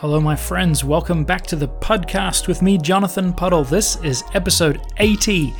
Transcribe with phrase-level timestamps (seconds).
[0.00, 0.84] Hello, my friends.
[0.84, 3.64] Welcome back to the podcast with me, Jonathan Puddle.
[3.64, 5.54] This is episode 80.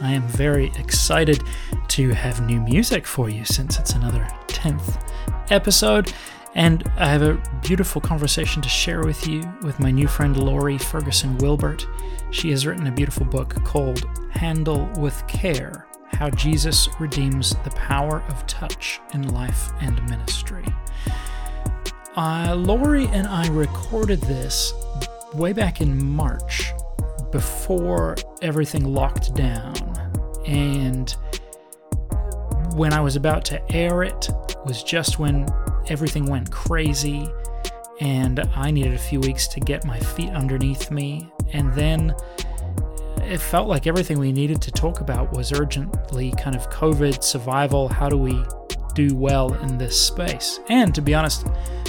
[0.00, 1.42] I am very excited
[1.88, 5.02] to have new music for you since it's another 10th
[5.50, 6.12] episode.
[6.54, 10.78] And I have a beautiful conversation to share with you with my new friend Lore
[10.78, 11.84] Ferguson Wilbert.
[12.30, 18.22] She has written a beautiful book called Handle with Care How Jesus Redeems the Power
[18.28, 20.64] of Touch in Life and Ministry.
[22.16, 24.72] Uh, Lore and I recorded this
[25.32, 26.72] way back in March
[27.30, 29.74] before everything locked down.
[30.44, 31.14] And
[32.74, 34.28] when I was about to air it
[34.66, 35.46] was just when
[35.86, 37.28] everything went crazy
[38.00, 41.30] and I needed a few weeks to get my feet underneath me.
[41.52, 42.14] And then
[43.18, 47.88] it felt like everything we needed to talk about was urgently kind of COVID survival.
[47.88, 48.44] How do we
[48.94, 50.60] do well in this space?
[50.68, 51.46] And to be honest,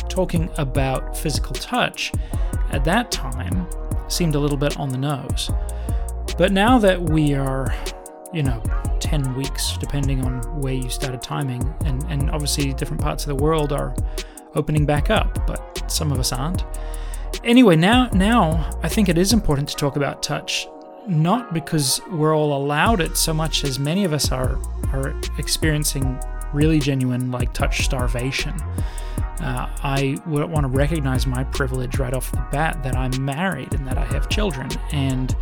[0.09, 2.12] talking about physical touch
[2.72, 3.67] at that time
[4.08, 5.52] seemed a little bit on the nose.
[6.38, 7.73] But now that we are,
[8.34, 8.61] you know,
[9.00, 13.44] 10 weeks, depending on where you started timing, and, and obviously different parts of the
[13.44, 13.95] world are
[14.56, 16.64] opening back up, but some of us aren't.
[17.44, 20.67] Anyway, now now I think it is important to talk about touch,
[21.08, 24.59] not because we're all allowed it so much as many of us are
[24.94, 26.20] are experiencing
[26.54, 28.54] really genuine like touch starvation
[29.42, 33.88] uh, I want to recognize my privilege right off the bat that I'm married and
[33.88, 34.70] that I have children.
[34.92, 35.36] And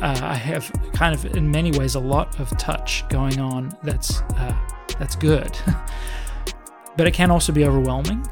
[0.00, 4.22] uh, I have kind of, in many ways, a lot of touch going on that's,
[4.22, 4.56] uh,
[4.98, 5.58] that's good.
[6.96, 8.26] but it can also be overwhelming.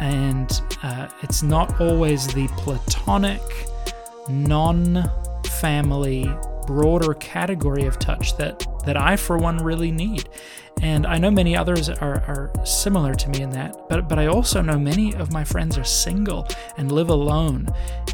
[0.00, 3.40] And uh, it's not always the platonic,
[4.28, 5.10] non
[5.46, 6.30] family,
[6.66, 10.28] broader category of touch that, that I, for one, really need.
[10.82, 14.26] And I know many others are, are similar to me in that, but, but I
[14.26, 17.68] also know many of my friends are single and live alone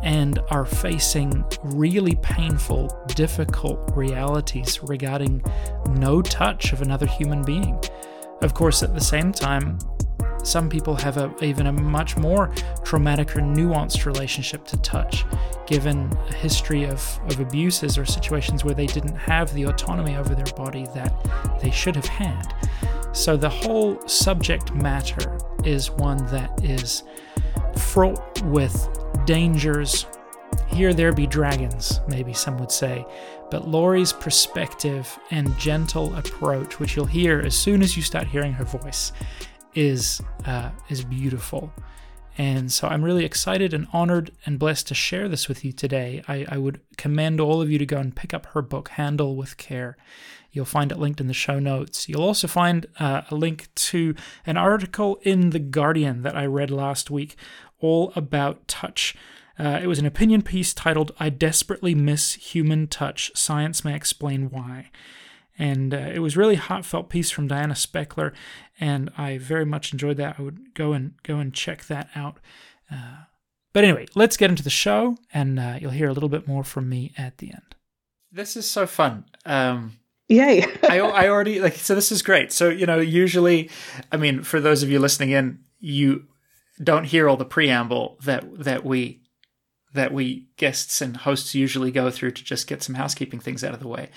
[0.04, 5.42] and are facing really painful, difficult realities regarding
[5.90, 7.80] no touch of another human being.
[8.42, 9.78] Of course, at the same time,
[10.42, 12.48] some people have a, even a much more
[12.84, 15.24] traumatic or nuanced relationship to touch,
[15.66, 20.34] given a history of, of abuses or situations where they didn't have the autonomy over
[20.34, 21.12] their body that
[21.60, 22.54] they should have had.
[23.12, 27.04] So the whole subject matter is one that is
[27.76, 28.88] fraught with
[29.26, 30.06] dangers.
[30.66, 33.06] Here there be dragons, maybe some would say,
[33.50, 38.54] but Lore's perspective and gentle approach, which you'll hear as soon as you start hearing
[38.54, 39.12] her voice,
[39.74, 41.72] is uh, is beautiful.
[42.38, 46.22] And so I'm really excited and honored and blessed to share this with you today.
[46.26, 49.36] I, I, would commend all of you to go and pick up her book, Handle
[49.36, 49.98] with Care.
[50.50, 52.08] You'll find it linked in the show notes.
[52.08, 54.14] You'll also find uh, a link to
[54.46, 57.36] an article in The Guardian that I read last week,
[57.80, 59.14] all about touch.
[59.58, 64.48] Uh, it was an opinion piece titled, I Desperately Miss Human Touch Science May Explain
[64.48, 64.90] Why
[65.58, 68.32] and uh, it was really heartfelt piece from Diana Spechler,
[68.80, 70.36] and I very much enjoyed that.
[70.38, 72.38] I would go and go and check that out.
[72.90, 73.24] Uh,
[73.72, 76.64] but anyway, let's get into the show, and uh, you'll hear a little bit more
[76.64, 77.74] from me at the end.
[78.30, 79.24] This is so fun.
[79.44, 79.98] Um,
[80.28, 80.64] Yay!
[80.88, 81.94] I, I already like so.
[81.94, 82.52] This is great.
[82.52, 83.70] So you know, usually,
[84.10, 86.26] I mean, for those of you listening in, you
[86.82, 89.22] don't hear all the preamble that that we
[89.94, 93.74] that we guests and hosts usually go through to just get some housekeeping things out
[93.74, 94.10] of the way.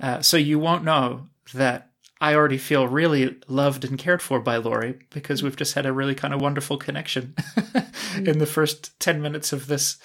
[0.00, 4.56] Uh, so you won't know that I already feel really loved and cared for by
[4.56, 7.34] Lore because we've just had a really kind of wonderful connection
[8.16, 9.98] in the first 10 minutes of this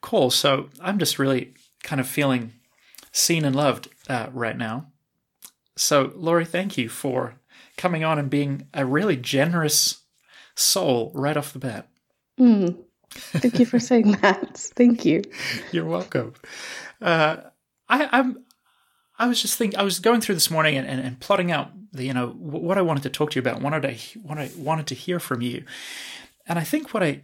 [0.00, 0.30] call.
[0.30, 2.52] So I'm just really kind of feeling
[3.10, 4.86] seen and loved uh, right now.
[5.76, 7.34] So, Lore, thank you for
[7.76, 10.02] coming on and being a really generous
[10.54, 11.88] soul right off the bat.
[12.38, 12.78] Mm.
[13.10, 14.56] Thank you for saying that.
[14.56, 15.22] Thank you.
[15.72, 16.34] You're welcome.
[17.00, 17.38] Uh,
[17.88, 18.44] I, I'm
[19.18, 21.70] I was just thinking, I was going through this morning and, and, and, plotting out
[21.92, 24.50] the, you know, what I wanted to talk to you about, what I, what I
[24.56, 25.64] wanted to hear from you.
[26.46, 27.22] And I think what I,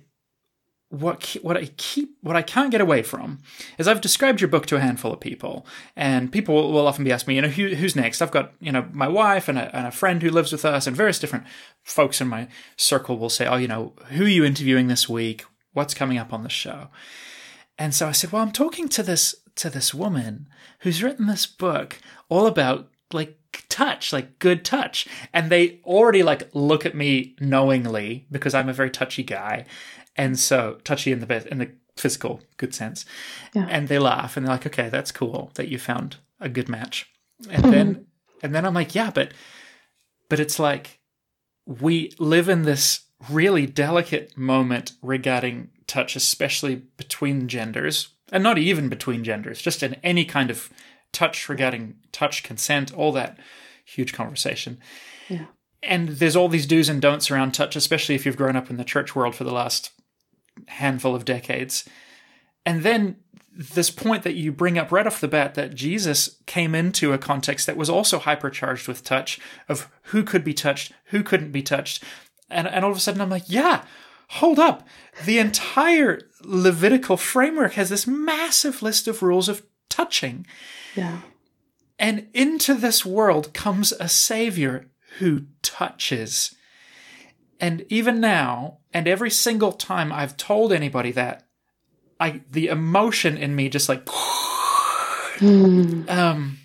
[0.88, 3.40] what, what I keep, what I can't get away from
[3.78, 7.04] is I've described your book to a handful of people and people will, will often
[7.04, 8.20] be asking me, you know, who, who's next?
[8.20, 10.86] I've got, you know, my wife and a, and a friend who lives with us
[10.86, 11.44] and various different
[11.82, 15.44] folks in my circle will say, oh, you know, who are you interviewing this week?
[15.72, 16.88] What's coming up on the show?
[17.82, 20.48] And so I said, well, I'm talking to this to this woman
[20.78, 21.98] who's written this book
[22.28, 23.36] all about like
[23.68, 25.08] touch, like good touch.
[25.34, 29.66] And they already like look at me knowingly because I'm a very touchy guy.
[30.14, 33.04] And so touchy in the best in the physical good sense.
[33.52, 33.66] Yeah.
[33.68, 37.10] And they laugh and they're like, okay, that's cool that you found a good match.
[37.50, 38.06] And then
[38.44, 39.34] and then I'm like, yeah, but
[40.28, 41.00] but it's like
[41.66, 48.88] we live in this really delicate moment regarding touch, especially between genders, and not even
[48.88, 50.70] between genders, just in any kind of
[51.12, 53.38] touch regarding touch, consent, all that
[53.84, 54.78] huge conversation.
[55.28, 55.46] Yeah.
[55.82, 58.76] And there's all these do's and don'ts around touch, especially if you've grown up in
[58.76, 59.90] the church world for the last
[60.68, 61.84] handful of decades.
[62.64, 63.16] And then
[63.54, 67.18] this point that you bring up right off the bat that Jesus came into a
[67.18, 71.62] context that was also hypercharged with touch of who could be touched, who couldn't be
[71.62, 72.02] touched.
[72.48, 73.84] And, and all of a sudden I'm like, yeah,
[74.32, 74.86] hold up.
[75.24, 80.46] The entire Levitical framework has this massive list of rules of touching.
[80.96, 81.20] Yeah.
[81.98, 84.86] And into this world comes a savior
[85.18, 86.54] who touches.
[87.60, 91.46] And even now, and every single time I've told anybody that,
[92.18, 94.04] I the emotion in me just like
[95.38, 96.08] Mm.
[96.08, 96.58] um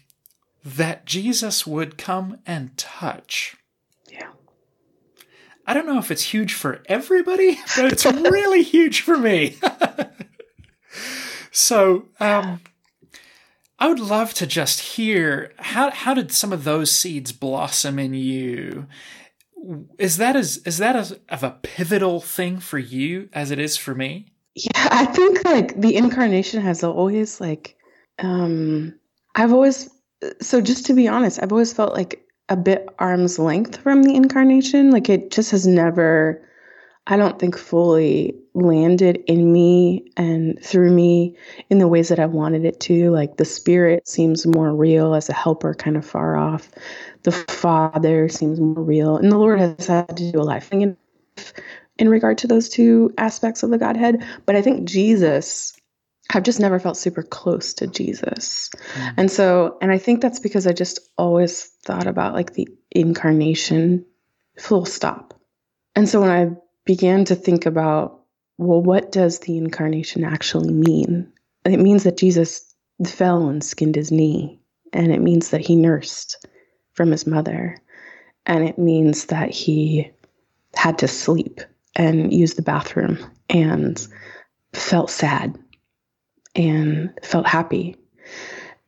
[0.63, 3.56] that Jesus would come and touch.
[5.67, 9.57] I don't know if it's huge for everybody, but it's really huge for me.
[11.51, 12.61] so, um,
[13.77, 18.13] I would love to just hear how how did some of those seeds blossom in
[18.13, 18.87] you?
[19.99, 23.77] Is that as is that as of a pivotal thing for you as it is
[23.77, 24.31] for me?
[24.55, 27.75] Yeah, I think like the incarnation has always like
[28.17, 28.95] um
[29.35, 29.89] I've always
[30.41, 34.15] so just to be honest, I've always felt like a bit arm's length from the
[34.15, 34.91] incarnation.
[34.91, 36.41] Like it just has never
[37.09, 41.37] I don't think fully landed in me and through me
[41.69, 43.11] in the ways that I wanted it to.
[43.11, 46.69] Like the spirit seems more real as a helper kind of far off.
[47.23, 49.15] The father seems more real.
[49.17, 50.97] And the Lord has had to do a life thing in
[51.99, 54.25] in regard to those two aspects of the Godhead.
[54.45, 55.76] But I think Jesus,
[56.33, 58.69] I've just never felt super close to Jesus.
[58.95, 59.13] Mm.
[59.17, 64.05] And so, and I think that's because I just always thought about like the incarnation,
[64.57, 65.39] full stop.
[65.95, 66.51] And so when I
[66.85, 68.21] began to think about,
[68.57, 71.31] well, what does the incarnation actually mean?
[71.63, 72.73] It means that Jesus
[73.05, 74.59] fell and skinned his knee,
[74.93, 76.45] and it means that he nursed
[76.93, 77.77] from his mother,
[78.45, 80.11] and it means that he
[80.75, 81.61] had to sleep
[81.95, 83.19] and use the bathroom
[83.49, 84.07] and
[84.73, 85.57] felt sad
[86.57, 87.95] and felt happy.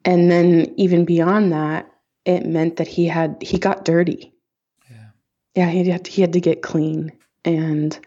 [0.03, 1.89] And then even beyond that,
[2.25, 4.33] it meant that he had he got dirty.
[4.89, 5.09] Yeah.
[5.55, 7.11] Yeah, he had he had to get clean
[7.45, 7.97] and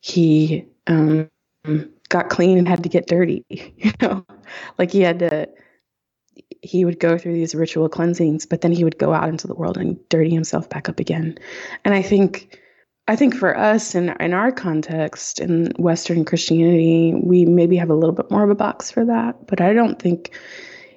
[0.00, 1.30] he um
[2.08, 4.26] got clean and had to get dirty, you know.
[4.78, 5.48] Like he had to
[6.62, 9.54] he would go through these ritual cleansings, but then he would go out into the
[9.54, 11.38] world and dirty himself back up again.
[11.84, 12.57] And I think
[13.08, 17.94] I think for us in in our context in Western Christianity, we maybe have a
[17.94, 19.46] little bit more of a box for that.
[19.46, 20.36] But I don't think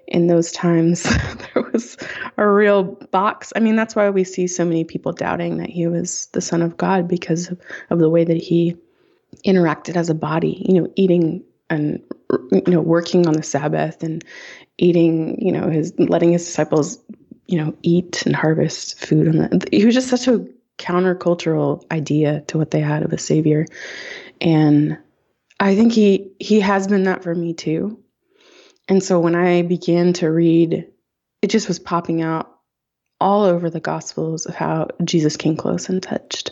[0.08, 1.04] in those times
[1.54, 1.96] there was
[2.38, 3.54] a real box.
[3.56, 6.62] I mean, that's why we see so many people doubting that he was the Son
[6.62, 8.76] of God because of, of the way that he
[9.46, 10.66] interacted as a body.
[10.68, 12.04] You know, eating and
[12.52, 14.22] you know working on the Sabbath and
[14.78, 15.42] eating.
[15.42, 17.00] You know, his letting his disciples
[17.48, 19.32] you know eat and harvest food.
[19.34, 20.46] The, he was just such a
[20.82, 23.66] countercultural idea to what they had of a savior.
[24.42, 24.98] And
[25.60, 28.00] i think he he has been that for me too.
[28.88, 30.88] And so when i began to read
[31.42, 32.52] it just was popping out
[33.20, 36.52] all over the gospels of how jesus came close and touched.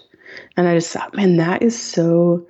[0.56, 2.48] And i just thought man that is so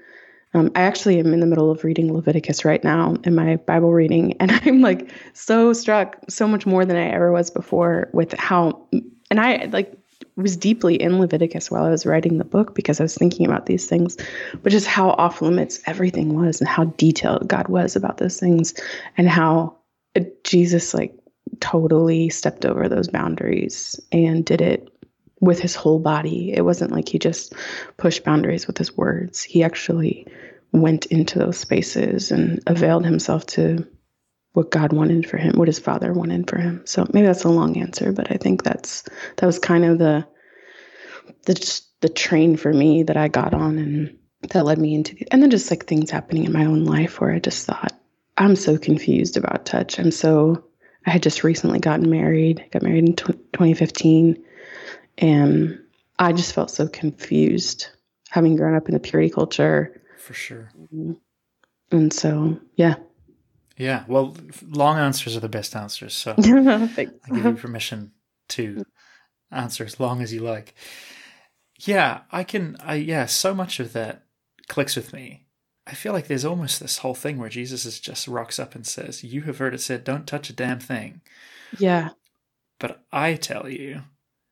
[0.53, 3.93] um, i actually am in the middle of reading leviticus right now in my bible
[3.93, 4.35] reading.
[4.41, 8.85] And i'm like so struck so much more than i ever was before with how
[9.31, 9.93] and i like
[10.41, 13.65] was deeply in Leviticus while I was writing the book because I was thinking about
[13.65, 14.17] these things,
[14.63, 18.73] but just how off limits everything was and how detailed God was about those things
[19.17, 19.77] and how
[20.43, 21.13] Jesus like
[21.59, 24.89] totally stepped over those boundaries and did it
[25.41, 26.53] with his whole body.
[26.53, 27.53] It wasn't like he just
[27.97, 29.41] pushed boundaries with his words.
[29.41, 30.27] He actually
[30.71, 33.87] went into those spaces and availed himself to
[34.53, 36.81] what God wanted for him, what his father wanted for him.
[36.85, 39.03] So maybe that's a long answer, but I think that's
[39.37, 40.27] that was kind of the
[41.45, 44.17] the the train for me that I got on and
[44.49, 47.19] that led me into the, and then just like things happening in my own life
[47.19, 47.93] where I just thought
[48.37, 49.99] I'm so confused about touch.
[49.99, 50.63] I'm so
[51.05, 54.43] I had just recently gotten married, got married in 2015
[55.17, 55.79] and
[56.17, 57.87] I just felt so confused
[58.29, 60.01] having grown up in the purity culture.
[60.17, 60.69] For sure.
[60.77, 61.13] Mm-hmm.
[61.91, 62.95] And so, yeah,
[63.79, 64.35] yeah, well,
[64.67, 66.13] long answers are the best answers.
[66.13, 68.11] So I give you permission
[68.49, 68.85] to
[69.51, 70.75] answer as long as you like.
[71.79, 72.75] Yeah, I can.
[72.83, 74.25] I yeah, so much of that
[74.67, 75.45] clicks with me.
[75.87, 78.85] I feel like there's almost this whole thing where Jesus is just rocks up and
[78.85, 81.21] says, "You have heard it said, don't touch a damn thing."
[81.79, 82.09] Yeah.
[82.79, 84.01] But I tell you,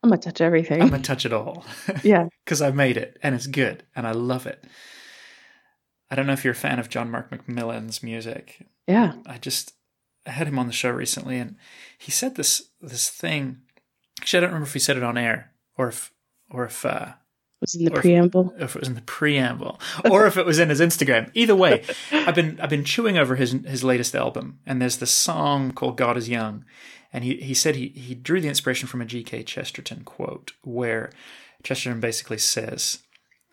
[0.04, 0.82] I'm gonna touch everything.
[0.82, 1.66] I'm gonna touch it all.
[2.04, 4.64] yeah, because I made it and it's good and I love it.
[6.10, 8.66] I don't know if you're a fan of John Mark McMillan's music.
[8.88, 9.14] Yeah.
[9.26, 9.74] I just
[10.26, 11.56] I had him on the show recently, and
[11.98, 13.58] he said this this thing.
[14.22, 16.12] Actually, I don't remember if he said it on air or if
[16.50, 17.14] or if uh,
[17.62, 18.04] was in the or if-
[18.60, 19.80] if it was in the preamble
[20.10, 21.30] or if it was in his Instagram.
[21.34, 25.12] Either way, I've been I've been chewing over his his latest album, and there's this
[25.12, 26.66] song called "God Is Young,"
[27.14, 29.44] and he he said he he drew the inspiration from a G.K.
[29.44, 31.12] Chesterton quote where
[31.64, 33.00] Chesterton basically says.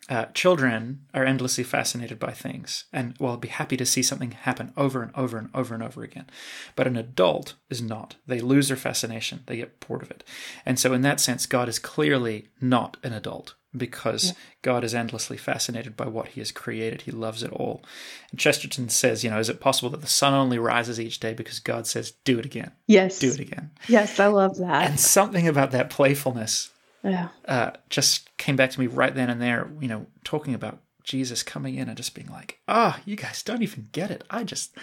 [0.07, 4.71] Uh, children are endlessly fascinated by things and will be happy to see something happen
[4.77, 6.27] over and over and over and over again.
[6.75, 8.15] But an adult is not.
[8.27, 10.23] They lose their fascination, they get bored of it.
[10.63, 15.37] And so, in that sense, God is clearly not an adult because God is endlessly
[15.37, 17.01] fascinated by what he has created.
[17.01, 17.83] He loves it all.
[18.31, 21.33] And Chesterton says, you know, is it possible that the sun only rises each day
[21.33, 23.19] because God says, do it again, Yes.
[23.19, 23.71] do it again?
[23.89, 24.89] Yes, I love that.
[24.89, 26.69] And something about that playfulness
[27.05, 27.29] yeah.
[27.47, 31.43] uh, just came back to me right then and there, you know, talking about Jesus
[31.43, 34.23] coming in and just being like, ah, you guys don't even get it.
[34.29, 34.75] I just,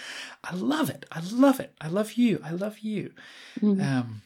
[0.44, 1.04] I love it.
[1.10, 1.74] I love it.
[1.80, 2.40] I love you.
[2.44, 3.12] I love you.
[3.82, 4.22] Um,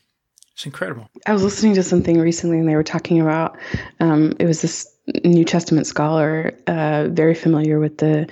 [0.57, 1.07] it's incredible.
[1.27, 3.59] I was listening to something recently, and they were talking about
[4.01, 4.91] um, it was this
[5.23, 8.27] New Testament scholar, uh, very familiar with the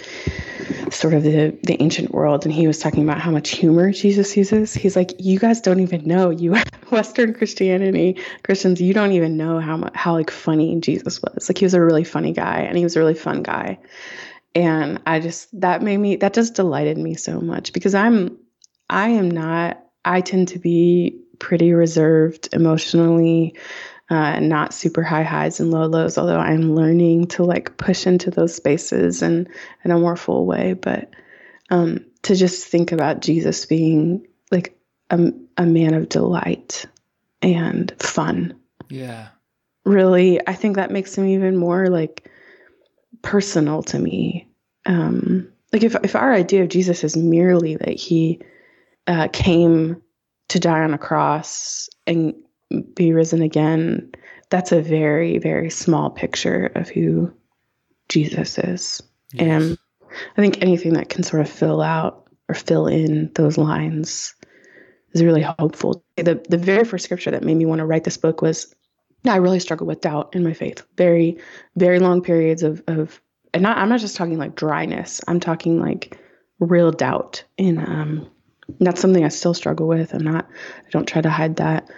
[0.90, 4.34] sort of the the ancient world, and he was talking about how much humor Jesus
[4.38, 4.72] uses.
[4.72, 6.56] He's like, you guys don't even know you
[6.88, 11.50] Western Christianity Christians, you don't even know how how like funny Jesus was.
[11.50, 13.78] Like he was a really funny guy, and he was a really fun guy.
[14.54, 18.38] And I just that made me that just delighted me so much because I'm
[18.88, 23.54] I am not I tend to be pretty reserved emotionally,
[24.10, 26.18] uh, not super high highs and low lows.
[26.18, 29.48] Although I'm learning to like push into those spaces and
[29.84, 30.74] in a more full way.
[30.74, 31.10] But
[31.70, 34.78] um, to just think about Jesus being like
[35.10, 36.86] a, a man of delight
[37.42, 38.58] and fun,
[38.88, 39.28] Yeah.
[39.84, 42.30] really, I think that makes him even more like
[43.22, 44.48] personal to me.
[44.86, 48.40] Um, like if if our idea of Jesus is merely that he
[49.06, 50.00] uh, came
[50.48, 52.34] to die on a cross and
[52.94, 54.10] be risen again,
[54.50, 57.32] that's a very very small picture of who
[58.08, 59.02] Jesus is.
[59.38, 59.78] And
[60.36, 64.34] I think anything that can sort of fill out or fill in those lines
[65.12, 66.04] is really hopeful.
[66.16, 68.74] The the very first scripture that made me want to write this book was
[69.26, 70.82] I really struggled with doubt in my faith.
[70.96, 71.38] Very,
[71.76, 73.20] very long periods of of
[73.52, 75.20] and not I'm not just talking like dryness.
[75.26, 76.18] I'm talking like
[76.60, 77.44] real doubt.
[77.56, 78.30] in um
[78.80, 80.14] that's something I still struggle with.
[80.14, 80.46] I'm not
[80.86, 81.90] I don't try to hide that.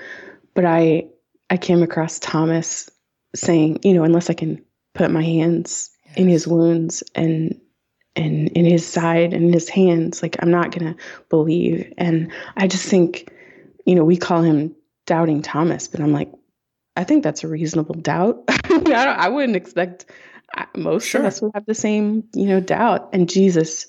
[0.55, 1.09] But I
[1.51, 2.91] I came across Thomas
[3.35, 7.61] saying, you know, unless I can put my hands in his wounds and
[8.15, 10.97] and in his side and in his hands, like I'm not gonna
[11.29, 11.93] believe.
[11.99, 13.31] And I just think,
[13.85, 14.75] you know, we call him
[15.07, 16.33] doubting Thomas, but I'm like,
[16.97, 18.43] I think that's a reasonable doubt.
[18.49, 20.07] I, don't, I wouldn't expect
[20.75, 21.21] most Sure.
[21.21, 23.11] of us would have the same, you know, doubt.
[23.13, 23.87] And Jesus,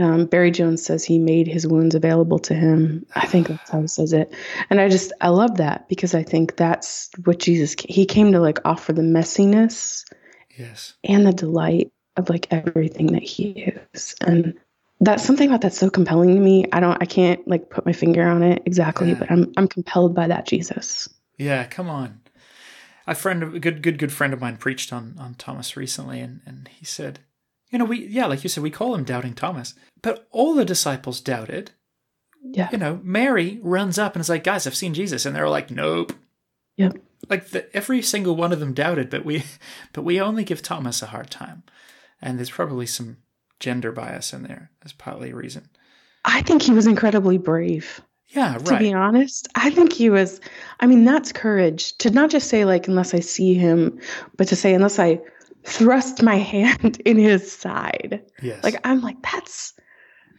[0.00, 3.04] um, Barry Jones says he made his wounds available to him.
[3.14, 4.32] I think that's how he says it.
[4.70, 8.40] And I just, I love that because I think that's what Jesus, he came to
[8.40, 10.04] like offer the messiness
[10.58, 10.94] Yes.
[11.04, 14.14] and the delight of like everything that he is.
[14.22, 14.54] And
[15.00, 16.64] that's something about that's so compelling to me.
[16.72, 19.14] I don't, I can't like put my finger on it exactly, Yeah.
[19.18, 21.08] but I'm, I'm compelled by that Jesus.
[21.38, 22.20] Yeah, come on.
[23.06, 26.20] A friend, of- a good, good, good friend of mine preached on on Thomas recently,
[26.20, 27.18] and and he said,
[27.72, 30.64] you know, we yeah, like you said, we call him doubting Thomas, but all the
[30.64, 31.72] disciples doubted.
[32.44, 32.68] Yeah.
[32.70, 35.70] You know, Mary runs up and is like, guys, I've seen Jesus, and they're like,
[35.70, 36.12] nope.
[36.76, 36.98] Yep.
[37.30, 39.44] Like the, every single one of them doubted, but we,
[39.92, 41.62] but we only give Thomas a hard time,
[42.20, 43.18] and there's probably some
[43.58, 45.68] gender bias in there as partly a reason.
[46.24, 48.00] I think he was incredibly brave.
[48.28, 48.66] Yeah, right.
[48.66, 50.40] To be honest, I think he was.
[50.80, 54.00] I mean, that's courage to not just say like unless I see him,
[54.36, 55.20] but to say unless I
[55.64, 58.22] thrust my hand in his side.
[58.42, 58.62] Yes.
[58.64, 59.74] Like I'm like that's.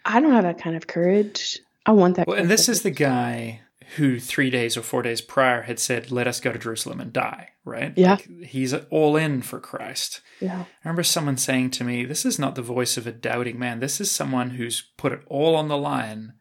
[0.06, 1.60] I don't have that kind of courage.
[1.86, 2.27] I want that.
[2.27, 3.62] Well, and this is the guy
[3.98, 7.13] who three days or four days prior had said, "Let us go to Jerusalem and
[7.13, 7.94] die." Right?
[7.96, 8.12] Yeah.
[8.13, 10.20] Like, he's all in for Christ.
[10.42, 10.60] Yeah.
[10.62, 13.80] I remember someone saying to me, "This is not the voice of a doubting man.
[13.80, 16.34] This is someone who's put it all on the line."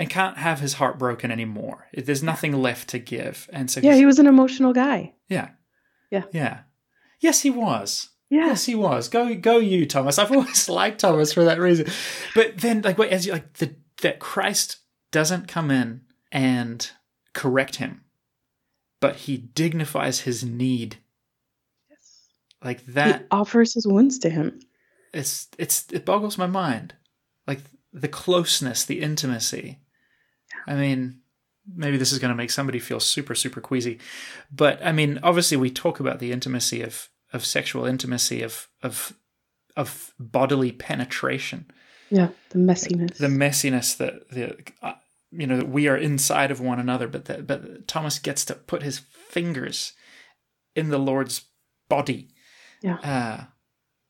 [0.00, 1.88] And can't have his heart broken anymore.
[1.92, 5.14] There's nothing left to give, and so Yeah, he was an emotional guy.
[5.28, 5.48] yeah,
[6.12, 6.22] Yeah.
[6.32, 6.60] yeah,
[7.20, 8.10] yes, he was.
[8.30, 8.46] Yeah.
[8.46, 9.08] Yes, he was.
[9.08, 10.18] Go, go, you, Thomas.
[10.18, 11.86] I've always liked Thomas for that reason.
[12.34, 14.76] But then, like, wait, as you like the that Christ
[15.10, 16.90] doesn't come in and
[17.32, 18.02] correct him,
[19.00, 20.98] but he dignifies his need.
[21.90, 22.28] Yes.
[22.62, 24.60] Like He that, offers his wounds to him.
[25.14, 26.94] it's it's it boggles my mind.
[27.46, 27.60] Like
[27.92, 29.78] the closeness, the intimacy.
[30.66, 31.20] I mean,
[31.74, 33.98] maybe this is going to make somebody feel super super queasy,
[34.50, 39.14] but I mean, obviously we talk about the intimacy of of sexual intimacy of of
[39.76, 41.70] of bodily penetration.
[42.10, 43.16] Yeah, the messiness.
[43.16, 44.94] The messiness that the uh,
[45.30, 48.54] you know that we are inside of one another, but that but Thomas gets to
[48.54, 49.92] put his fingers
[50.74, 51.42] in the Lord's
[51.88, 52.28] body.
[52.82, 52.96] Yeah.
[52.96, 53.44] Uh,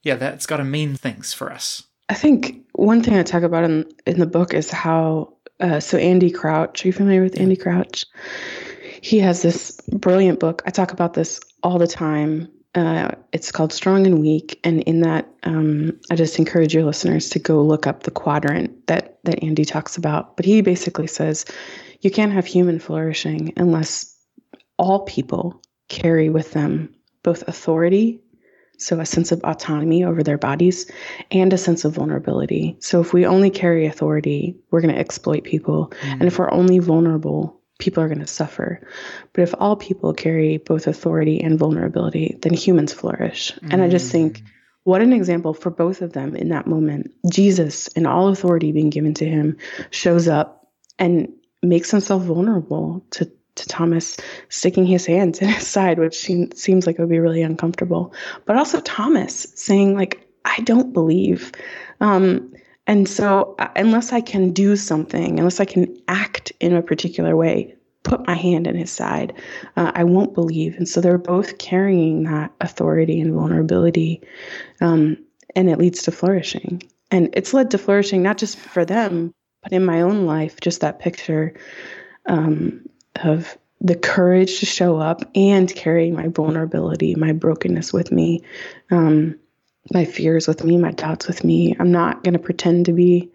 [0.03, 1.83] yeah, that's got to mean things for us.
[2.09, 5.99] I think one thing I talk about in in the book is how uh, so
[5.99, 6.85] Andy Crouch.
[6.85, 8.05] Are you familiar with Andy Crouch?
[9.01, 10.63] He has this brilliant book.
[10.67, 12.49] I talk about this all the time.
[12.75, 17.31] Uh, it's called Strong and Weak, and in that, um, I just encourage your listeners
[17.31, 20.37] to go look up the quadrant that that Andy talks about.
[20.37, 21.45] But he basically says
[22.01, 24.15] you can't have human flourishing unless
[24.79, 28.21] all people carry with them both authority
[28.79, 30.91] so a sense of autonomy over their bodies
[31.31, 32.77] and a sense of vulnerability.
[32.81, 35.93] So if we only carry authority, we're going to exploit people.
[36.03, 36.13] Mm.
[36.13, 38.81] And if we're only vulnerable, people are going to suffer.
[39.33, 43.53] But if all people carry both authority and vulnerability, then humans flourish.
[43.63, 43.75] Mm.
[43.75, 44.43] And I just think
[44.85, 47.11] what an example for both of them in that moment.
[47.31, 49.57] Jesus, in all authority being given to him,
[49.91, 50.69] shows up
[50.99, 51.29] and
[51.63, 54.17] makes himself vulnerable to to Thomas
[54.49, 58.13] sticking his hands in his side, which seems, like it would be really uncomfortable.
[58.47, 61.53] But also Thomas saying, like, I don't believe.
[62.01, 62.53] Um,
[62.87, 67.37] and so, uh, unless I can do something, unless I can act in a particular
[67.37, 69.35] way, put my hand in his side,
[69.77, 70.77] uh, I won't believe.
[70.77, 74.23] And so, they're both carrying that authority and vulnerability,
[74.81, 75.19] um,
[75.55, 76.83] and it leads to flourishing.
[77.11, 80.81] And it's led to flourishing not just for them, but in my own life, just
[80.81, 81.55] that picture
[82.27, 82.88] um,
[83.25, 88.43] of the courage to show up and carry my vulnerability, my brokenness with me,
[88.91, 89.39] um,
[89.93, 91.77] my fears with me, my doubts with me.
[91.79, 93.31] I'm not going to pretend to be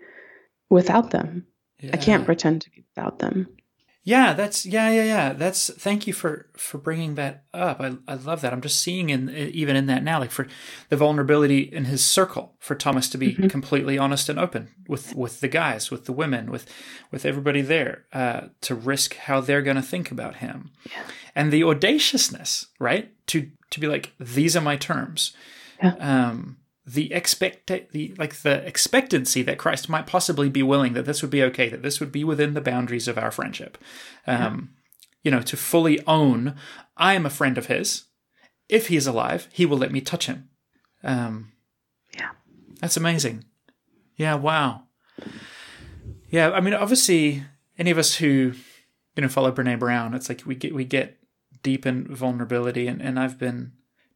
[0.70, 1.48] without them.
[1.80, 1.92] Yeah.
[1.94, 3.48] I can't pretend to be without them.
[4.06, 5.34] Yeah, that's yeah, yeah, yeah.
[5.34, 7.80] That's thank you for for bringing that up.
[7.80, 8.52] I I love that.
[8.52, 10.46] I'm just seeing in even in that now, like for
[10.90, 13.48] the vulnerability in his circle, for Thomas to be mm-hmm.
[13.48, 16.70] completely honest and open with with the guys, with the women, with
[17.12, 21.04] with everybody there, uh, to risk how they're going to think about him, yeah.
[21.34, 23.10] and the audaciousness, right?
[23.28, 25.32] To to be like, these are my terms.
[25.82, 25.96] Yeah.
[25.96, 31.22] Um, the expect the like the expectancy that Christ might possibly be willing that this
[31.22, 33.78] would be okay that this would be within the boundaries of our friendship.
[34.28, 34.74] Um,
[35.24, 36.56] you know to fully own
[36.98, 38.06] I am a friend of his.
[38.68, 40.50] If he is alive he will let me touch him.
[41.04, 41.54] Um,
[42.16, 42.32] yeah.
[42.80, 43.46] that's amazing.
[44.18, 44.84] Yeah wow.
[46.30, 47.44] Yeah I mean obviously
[47.78, 48.54] any of us who
[49.16, 51.18] you know follow Brene Brown it's like we get we get
[51.62, 53.72] deep in vulnerability and, and I've been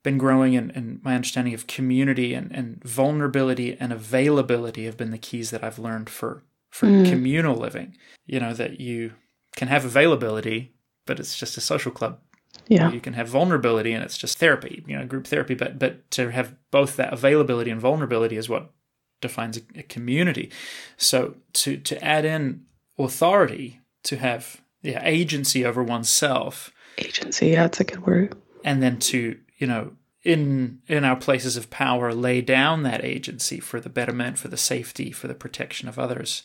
[0.08, 5.12] been growing and, and my understanding of community and, and vulnerability and availability have been
[5.12, 7.10] the keys that I've learned for for mm.
[7.10, 7.98] communal living.
[8.26, 9.16] You know, that you
[9.58, 10.74] can have availability,
[11.06, 12.22] but it's just a social club.
[12.70, 12.90] Yeah.
[12.90, 16.32] You can have vulnerability and it's just therapy, you know, group therapy, but but to
[16.32, 18.72] have both that availability and vulnerability is what
[19.20, 20.50] defines a, a community.
[20.96, 22.64] So to to add in
[22.98, 26.72] authority, to have yeah, agency over oneself.
[26.98, 28.38] Agency, yeah, that's a good word.
[28.64, 29.92] And then to you know,
[30.24, 34.58] in in our places of power, lay down that agency for the betterment, for the
[34.58, 36.44] safety, for the protection of others.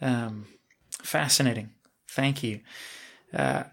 [0.00, 0.46] Um,
[1.02, 1.70] fascinating.
[2.08, 2.60] Thank you.
[3.32, 3.64] Uh,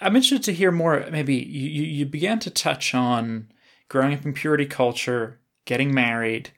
[0.00, 1.06] I'm interested to hear more.
[1.10, 3.52] Maybe you, you began to touch on
[3.88, 6.50] growing up in purity culture, getting married,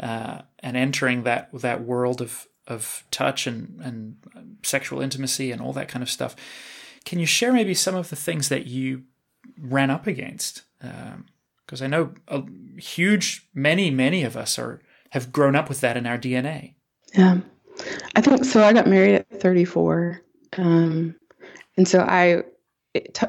[0.00, 4.16] uh, and entering that that world of of touch and and
[4.62, 6.34] sexual intimacy and all that kind of stuff.
[7.04, 9.02] Can you share maybe some of the things that you
[9.60, 10.62] ran up against?
[10.78, 12.42] Because um, I know a
[12.78, 16.74] huge many many of us are have grown up with that in our DNA.
[17.14, 17.38] Yeah,
[18.14, 18.62] I think so.
[18.62, 20.20] I got married at 34,
[20.58, 21.14] um,
[21.76, 22.42] and so I
[22.94, 23.26] t-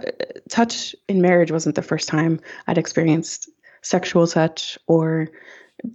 [0.50, 3.50] touch in marriage wasn't the first time I'd experienced
[3.82, 5.30] sexual touch or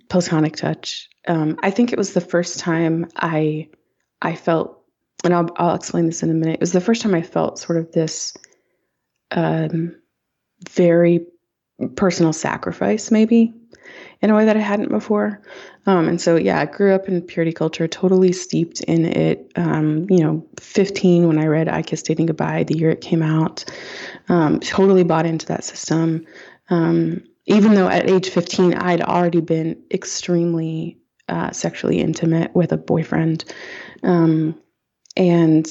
[0.09, 1.09] platonic touch.
[1.29, 3.69] Um, I think it was the first time I
[4.23, 4.83] I felt,
[5.25, 6.55] and I'll I'll explain this in a minute.
[6.55, 8.35] It was the first time I felt sort of this
[9.31, 9.97] um,
[10.71, 11.27] very
[11.97, 13.53] personal sacrifice, maybe
[14.21, 15.43] in a way that I hadn't before.
[15.87, 19.51] Um, and so, yeah, I grew up in purity culture, totally steeped in it.
[19.57, 23.23] Um, you know, 15 when I read I Kiss Dating Goodbye, the year it came
[23.23, 23.65] out,
[24.29, 26.25] um, totally bought into that system.
[26.71, 32.77] Um, even though at age 15, I'd already been extremely uh, sexually intimate with a
[32.77, 33.45] boyfriend.
[34.05, 34.61] Um,
[35.17, 35.67] and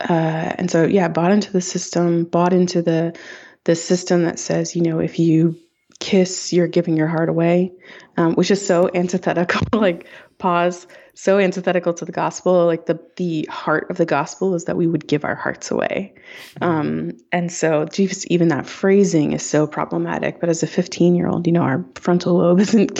[0.00, 3.16] uh, and so, yeah, bought into the system, bought into the
[3.64, 5.56] the system that says, you know, if you
[6.00, 7.72] kiss, you're giving your heart away,
[8.16, 9.62] um, which is so antithetical.
[9.80, 10.06] like,
[10.38, 10.86] pause.
[11.14, 12.66] So antithetical to the gospel.
[12.66, 16.12] Like the the heart of the gospel is that we would give our hearts away,
[16.60, 17.86] um, and so
[18.26, 20.40] even that phrasing is so problematic.
[20.40, 22.98] But as a 15 year old, you know, our frontal lobe isn't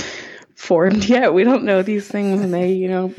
[0.54, 1.34] formed yet.
[1.34, 3.12] We don't know these things, and they, you know,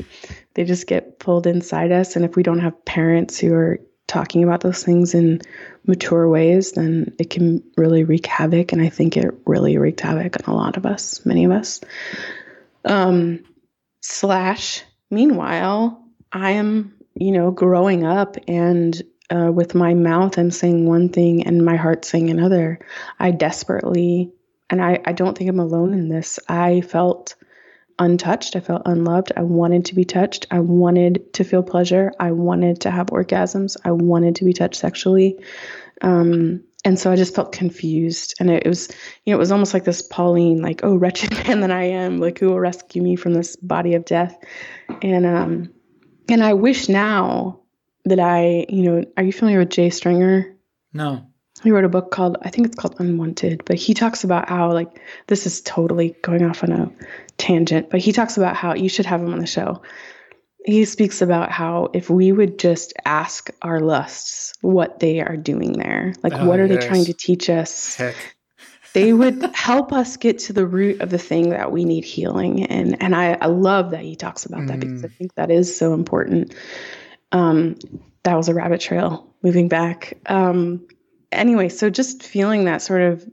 [0.54, 2.16] they just get pulled inside us.
[2.16, 5.40] And if we don't have parents who are talking about those things in
[5.86, 8.72] mature ways, then it can really wreak havoc.
[8.72, 11.80] And I think it really wreaked havoc on a lot of us, many of us.
[12.84, 13.44] Um,
[14.00, 20.86] slash, meanwhile, I am, you know, growing up and uh, with my mouth and saying
[20.86, 22.78] one thing and my heart saying another.
[23.18, 24.32] I desperately,
[24.70, 27.34] and I, I don't think I'm alone in this, I felt
[27.98, 28.56] untouched.
[28.56, 29.32] I felt unloved.
[29.36, 30.46] I wanted to be touched.
[30.50, 32.12] I wanted to feel pleasure.
[32.20, 33.76] I wanted to have orgasms.
[33.84, 35.38] I wanted to be touched sexually.
[36.02, 38.34] Um, and so I just felt confused.
[38.38, 38.88] And it, was,
[39.24, 42.18] you know, it was almost like this Pauline, like, oh, wretched man that I am,
[42.18, 44.36] like, who will rescue me from this body of death?
[45.02, 45.72] And, um,
[46.28, 47.60] and I wish now
[48.04, 50.56] that I, you know, are you familiar with Jay Stringer?
[50.92, 51.26] No.
[51.66, 54.72] He wrote a book called, I think it's called Unwanted, but he talks about how,
[54.72, 56.92] like, this is totally going off on a
[57.38, 59.82] tangent, but he talks about how you should have him on the show.
[60.64, 65.72] He speaks about how if we would just ask our lusts what they are doing
[65.72, 66.82] there, like, oh, what are yes.
[66.82, 67.96] they trying to teach us?
[67.96, 68.14] Heck.
[68.92, 72.64] they would help us get to the root of the thing that we need healing.
[72.66, 74.68] And, and I, I love that he talks about mm.
[74.68, 76.54] that because I think that is so important.
[77.32, 77.74] Um,
[78.22, 80.16] that was a rabbit trail moving back.
[80.26, 80.86] Um,
[81.36, 83.26] anyway, so just feeling that sort of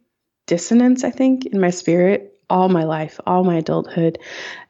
[0.45, 4.19] dissonance, I think, in my spirit all my life, all my adulthood.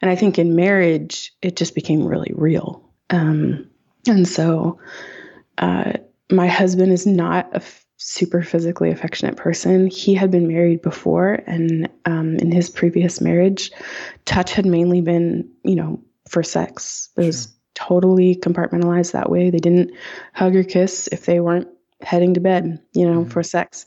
[0.00, 2.82] And I think in marriage, it just became really real.
[3.10, 3.68] Um,
[4.08, 4.78] and so
[5.58, 5.92] uh,
[6.30, 9.88] my husband is not a f- super physically affectionate person.
[9.88, 13.70] He had been married before, and um, in his previous marriage,
[14.24, 17.10] touch had mainly been, you know, for sex.
[17.16, 19.50] It was totally compartmentalized that way.
[19.50, 19.92] They didn't
[20.32, 21.68] hug or kiss if they weren't
[22.04, 23.30] heading to bed, you know, mm-hmm.
[23.30, 23.86] for sex.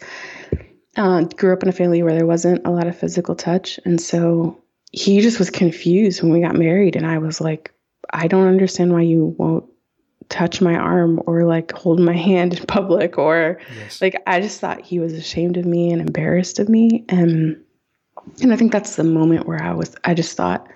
[0.96, 3.80] Uh, grew up in a family where there wasn't a lot of physical touch.
[3.86, 4.60] And so
[4.92, 6.96] he just was confused when we got married.
[6.96, 7.72] And I was like,
[8.12, 9.66] I don't understand why you won't
[10.30, 14.02] touch my arm or like hold my hand in public or yes.
[14.02, 17.62] like I just thought he was ashamed of me and embarrassed of me and
[18.42, 20.68] and I think that's the moment where I was I just thought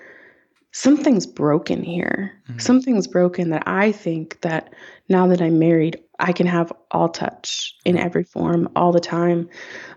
[0.72, 2.32] something's broken here.
[2.48, 2.58] Mm-hmm.
[2.58, 4.72] Something's broken that I think that
[5.08, 9.48] now that I'm married, I can have all touch in every form all the time.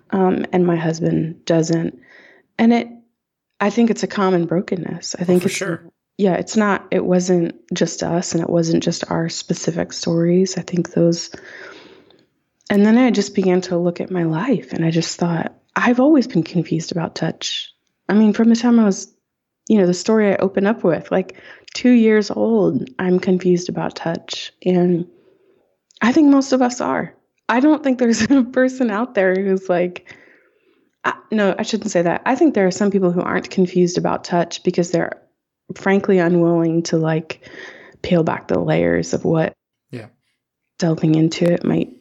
[0.09, 1.99] Um, and my husband doesn't.
[2.57, 2.89] And it,
[3.59, 5.15] I think it's a common brokenness.
[5.19, 5.89] I think oh, it's, sure.
[6.17, 10.57] yeah, it's not, it wasn't just us and it wasn't just our specific stories.
[10.57, 11.29] I think those,
[12.69, 15.99] and then I just began to look at my life and I just thought, I've
[15.99, 17.73] always been confused about touch.
[18.09, 19.15] I mean, from the time I was
[19.67, 21.41] you know, the story I open up with, like
[21.73, 24.53] two years old, I'm confused about touch.
[24.63, 25.07] And
[26.01, 27.15] I think most of us are.
[27.47, 30.13] I don't think there's a person out there who's like,
[31.03, 32.21] I, no, I shouldn't say that.
[32.25, 35.21] I think there are some people who aren't confused about touch because they're
[35.75, 37.49] frankly unwilling to like
[38.01, 39.53] peel back the layers of what
[39.89, 40.07] yeah
[40.77, 41.91] delving into it might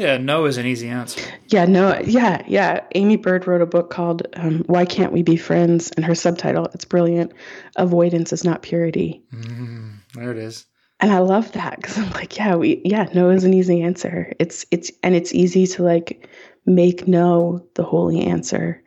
[0.00, 1.20] yeah, no is an easy answer.
[1.48, 2.84] Yeah, no, yeah, yeah.
[2.94, 6.68] Aimee Byrd wrote a book called um, "Why Can't We Be Friends?" and her subtitle,
[6.72, 7.32] it's brilliant.
[7.76, 9.22] Avoidance is not purity.
[9.30, 10.64] Mm, there it is.
[11.00, 14.32] And I love that because I'm like, yeah, we, yeah, no is an easy answer.
[14.38, 16.28] It's, it's, and it's easy to like
[16.66, 18.82] make no the holy answer.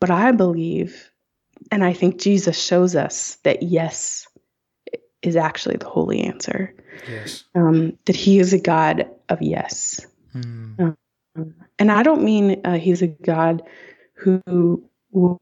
[0.00, 1.10] But I believe,
[1.70, 4.26] and I think Jesus shows us that yes
[5.22, 6.74] is actually the holy answer.
[7.08, 7.44] Yes.
[7.54, 10.96] Um, that He is a God of yes Mm.
[11.36, 13.62] Um, and I don't mean uh, he's a God
[14.14, 15.40] who will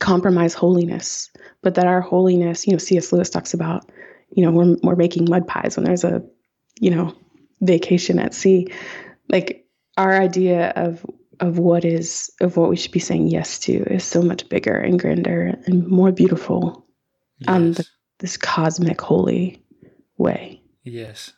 [0.00, 1.30] compromise holiness,
[1.62, 3.12] but that our holiness, you know, C.S.
[3.12, 3.90] Lewis talks about,
[4.32, 6.22] you know, we're, we're making mud pies when there's a,
[6.78, 7.14] you know,
[7.60, 8.68] vacation at sea.
[9.28, 9.66] Like
[9.96, 11.04] our idea of
[11.40, 14.74] of what is of what we should be saying yes to is so much bigger
[14.74, 16.86] and grander and more beautiful
[17.38, 17.48] yes.
[17.48, 17.74] um
[18.18, 19.64] this cosmic holy
[20.18, 21.32] way yes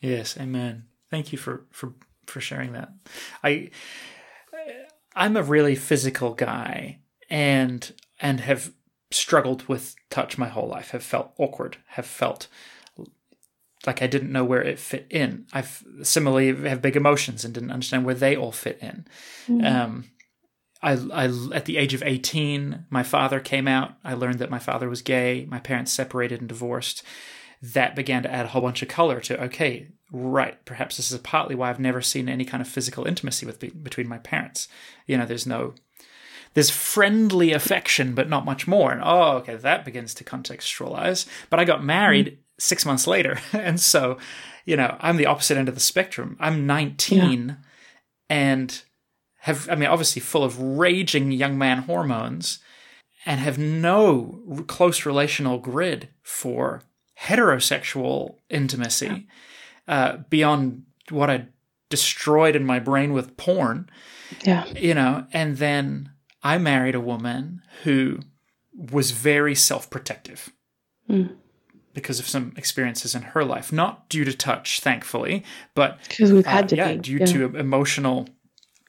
[0.00, 1.94] yes amen thank you for for
[2.30, 2.90] for sharing that.
[3.42, 3.70] I
[5.14, 8.72] I'm a really physical guy and and have
[9.10, 10.90] struggled with touch my whole life.
[10.90, 11.78] Have felt awkward.
[11.88, 12.48] Have felt
[13.86, 15.46] like I didn't know where it fit in.
[15.52, 19.06] I've similarly have big emotions and didn't understand where they all fit in.
[19.48, 19.64] Mm-hmm.
[19.64, 20.04] Um,
[20.82, 23.92] I, I, at the age of 18, my father came out.
[24.04, 25.46] I learned that my father was gay.
[25.48, 27.02] My parents separated and divorced.
[27.62, 31.18] That began to add a whole bunch of color to, okay, right, perhaps this is
[31.18, 34.68] partly why I've never seen any kind of physical intimacy with between my parents.
[35.06, 35.74] You know, there's no
[36.54, 38.92] there's friendly affection, but not much more.
[38.92, 41.26] And oh, okay, that begins to contextualize.
[41.48, 42.36] But I got married mm.
[42.58, 44.18] six months later, and so
[44.64, 46.36] you know, I'm the opposite end of the spectrum.
[46.38, 47.54] I'm 19 yeah.
[48.28, 48.82] and
[49.38, 52.60] have, I mean, obviously full of raging young man hormones.
[53.26, 56.82] and have no r- close relational grid for
[57.20, 59.26] heterosexual intimacy
[59.88, 61.46] uh, beyond what I
[61.88, 63.90] destroyed in my brain with porn,
[64.44, 64.66] Yeah.
[64.68, 66.10] you know, and then
[66.42, 68.20] I married a woman who
[68.74, 70.50] was very self protective
[71.08, 71.34] Mm.
[71.92, 75.42] because of some experiences in her life, not due to touch, thankfully,
[75.74, 76.98] but Because we've uh, had to yeah, be.
[76.98, 77.26] due yeah.
[77.26, 78.28] to emotional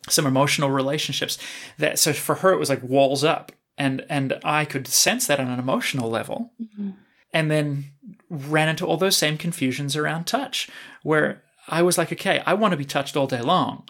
[0.09, 1.37] some emotional relationships
[1.77, 5.39] that so for her it was like walls up and and I could sense that
[5.39, 6.95] on an emotional level Mhm.
[7.33, 7.85] and then
[8.29, 10.69] ran into all those same confusions around touch
[11.03, 13.87] where I was like okay I want to be touched all day long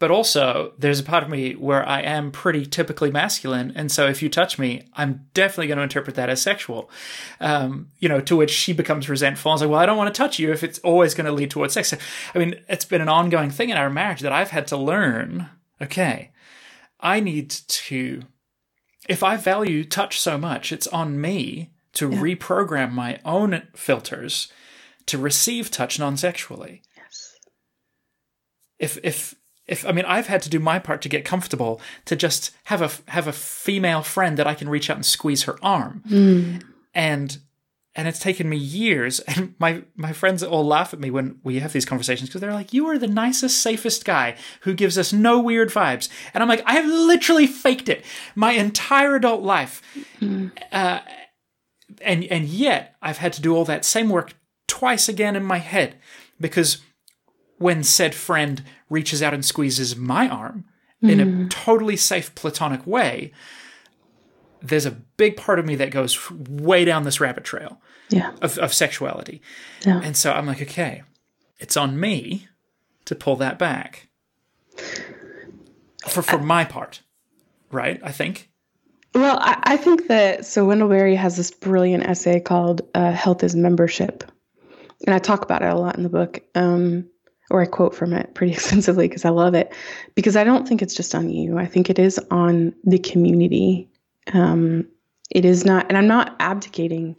[0.00, 4.06] but also there's a part of me where I am pretty typically masculine and so
[4.06, 6.90] if you touch me I'm definitely going to interpret that as sexual
[7.40, 10.12] um, you know to which she becomes resentful I was like well I don't want
[10.14, 11.92] to touch you if it's always going to lead towards sex
[12.34, 15.48] I mean it's been an ongoing thing in our marriage that I've had to learn
[15.82, 16.30] okay
[17.00, 18.22] I need to
[19.08, 22.18] if I value touch so much it's on me to Yeah.
[22.18, 24.52] reprogram my own filters
[25.06, 27.34] to receive touch non-sexually Yes.
[28.78, 29.34] if if
[29.68, 32.82] if I mean I've had to do my part to get comfortable to just have
[32.82, 36.02] a have a female friend that I can reach out and squeeze her arm.
[36.08, 36.64] Mm.
[36.94, 37.38] and
[37.94, 39.20] and it's taken me years.
[39.28, 42.52] And my my friends all laugh at me when we have these conversations because they're
[42.52, 46.08] like you are the nicest safest guy who gives us no weird vibes.
[46.32, 48.04] And I'm like I have literally faked it
[48.34, 49.82] my entire adult life.
[50.72, 51.00] Uh,
[52.00, 54.32] and and yet I've had to do all that same work
[54.66, 55.96] twice again in my head
[56.40, 56.78] because
[57.58, 60.64] when said friend reaches out and squeezes my arm
[61.00, 63.30] in a totally safe platonic way
[64.60, 68.32] there's a big part of me that goes way down this rabbit trail Yeah.
[68.42, 69.40] of, of sexuality.
[69.86, 70.00] Yeah.
[70.02, 71.02] and so i'm like okay
[71.60, 72.48] it's on me
[73.04, 74.08] to pull that back.
[76.08, 77.02] For for my part
[77.70, 78.50] right i think?
[79.14, 83.42] Well, I, I think that so Wendell Berry has this brilliant essay called uh, "Health
[83.42, 84.22] is Membership,"
[85.06, 87.08] and I talk about it a lot in the book, um,
[87.50, 89.72] or I quote from it pretty extensively because I love it.
[90.14, 93.88] Because I don't think it's just on you; I think it is on the community.
[94.32, 94.86] Um,
[95.30, 97.16] it is not, and I'm not abdicating.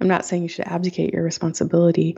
[0.00, 2.16] I'm not saying you should abdicate your responsibility.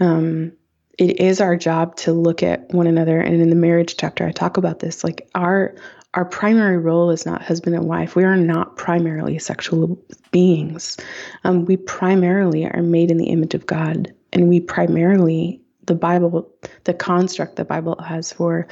[0.00, 0.52] Um,
[0.98, 4.32] it is our job to look at one another, and in the marriage chapter, I
[4.32, 5.02] talk about this.
[5.02, 5.74] Like our
[6.14, 8.14] our primary role is not husband and wife.
[8.14, 9.98] We are not primarily sexual
[10.30, 10.98] beings.
[11.44, 15.61] Um, we primarily are made in the image of God, and we primarily
[15.92, 16.50] the Bible,
[16.84, 18.66] the construct the Bible has for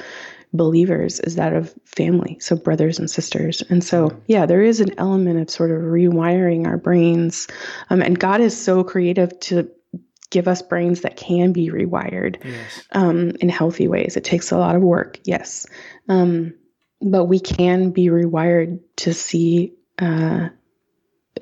[0.53, 3.61] believers is that of family, so brothers and sisters.
[3.69, 7.47] And so, yeah, there is an element of sort of rewiring our brains,
[7.89, 9.69] um, and God is so creative to
[10.29, 14.17] give us brains that can be rewired yes um, in healthy ways.
[14.17, 15.67] It takes a lot of work, yes.
[16.09, 16.53] Um,
[17.01, 20.49] but we can be rewired to see uh,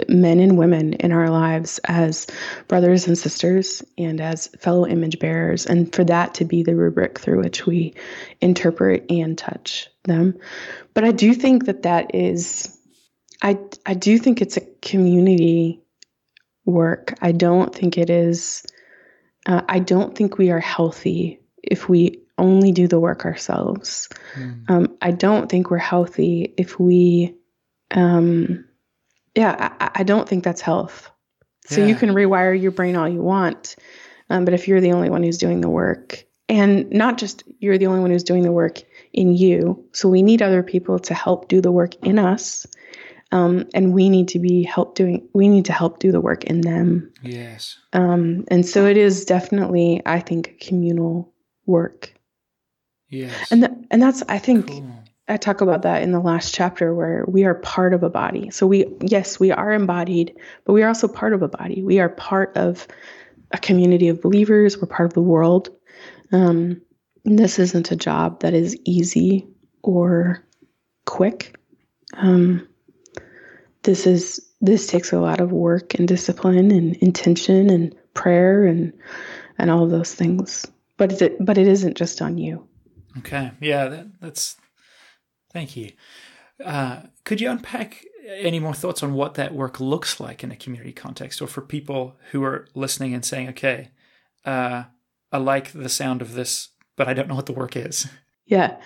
[0.08, 2.28] men and women in our lives as
[2.68, 7.20] brothers and sisters and as fellow image bearers, and for that to be the rubric
[7.20, 7.94] through which we
[8.40, 10.38] interpret and touch them.
[10.94, 12.78] But I do think that that is,
[13.42, 15.82] I, I do think it's a community
[16.66, 17.16] work.
[17.22, 18.66] I don't think it is.
[19.48, 24.08] Uh, I don't think we are healthy if we only do the work ourselves.
[24.36, 24.70] Mm.
[24.70, 27.36] Um, I don't think we're healthy if we,
[27.92, 28.66] um,
[29.40, 31.10] yeah, I, I don't think that's health.
[31.66, 33.76] So you can rewire your brain all you want,
[34.30, 37.78] um, but if you're the only one who's doing the work, and not just you're
[37.78, 38.82] the only one who's doing the work
[39.14, 42.66] in you, so we need other people to help do the work in us,
[43.32, 45.30] um, and we need to be help doing.
[45.34, 47.14] We need to help do the work in them.
[47.22, 51.32] yes Um, and so it is definitely, I think, communal
[51.66, 52.14] work.
[53.10, 54.86] yes And th- and that's I think cool.
[55.30, 58.50] I talk about that in the last chapter where we are part of a body.
[58.50, 61.84] So we yes, we are embodied, but we are also part of a body.
[61.84, 62.88] We are part of
[63.52, 64.78] a community of believers.
[64.78, 65.70] We're part of the world.
[66.32, 66.82] Um,
[67.26, 69.48] this isn't a job that is easy
[69.84, 70.44] or
[71.06, 71.56] quick.
[72.14, 72.68] Um,
[73.84, 78.94] this is this takes a lot of work and discipline and intention and prayer and
[79.58, 80.66] and all those things.
[80.98, 82.68] But it but it isn't just on you.
[83.20, 83.52] Okay.
[83.60, 84.58] Yeah, that, that's.
[85.52, 85.92] Thank you.
[86.64, 90.56] Uh, could you unpack any more thoughts on what that work looks like in a
[90.56, 93.90] community context, or for people who are listening and saying, "Okay,
[94.46, 94.84] uh,
[95.32, 98.08] I like the sound of this, but I don't know what the work is."
[98.46, 98.78] Yeah.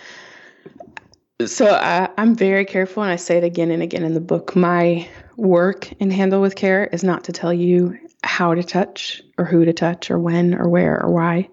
[1.45, 4.55] So I, I'm very careful, and I say it again and again in the book.
[4.55, 9.45] My work in Handle with Care is not to tell you how to touch, or
[9.45, 11.49] who to touch, or when, or where, or why.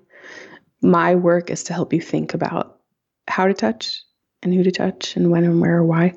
[0.82, 2.78] My work is to help you think about
[3.26, 4.02] how to touch
[4.42, 6.14] and who to touch and when and where or why.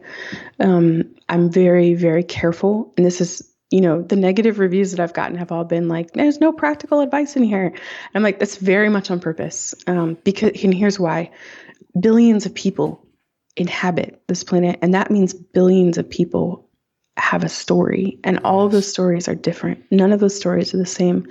[0.60, 2.94] Um, I'm very, very careful.
[2.98, 6.14] And this is, you know, the negative reviews that I've gotten have all been like,
[6.14, 7.74] there's no practical advice in here.
[8.16, 9.74] I'm like, that's very much on purpose.
[9.88, 11.32] Um, because, and here's why
[12.00, 13.06] billions of people
[13.56, 14.80] inhabit this planet.
[14.82, 16.70] And that means billions of people
[17.18, 18.20] have a story.
[18.24, 19.84] And all of those stories are different.
[19.92, 21.28] None of those stories are the same.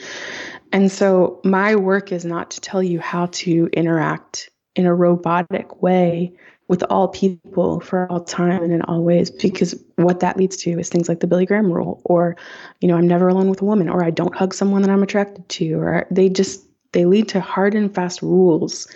[0.72, 5.82] And so my work is not to tell you how to interact in a robotic
[5.82, 6.32] way
[6.72, 10.70] with all people for all time and in all ways because what that leads to
[10.80, 12.34] is things like the Billy Graham rule or
[12.80, 15.02] you know I'm never alone with a woman or I don't hug someone that I'm
[15.02, 18.88] attracted to or they just they lead to hard and fast rules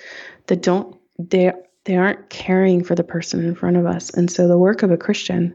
[0.47, 1.53] that don't they
[1.85, 4.09] they aren't caring for the person in front of us.
[4.09, 5.55] And so the work of a Christian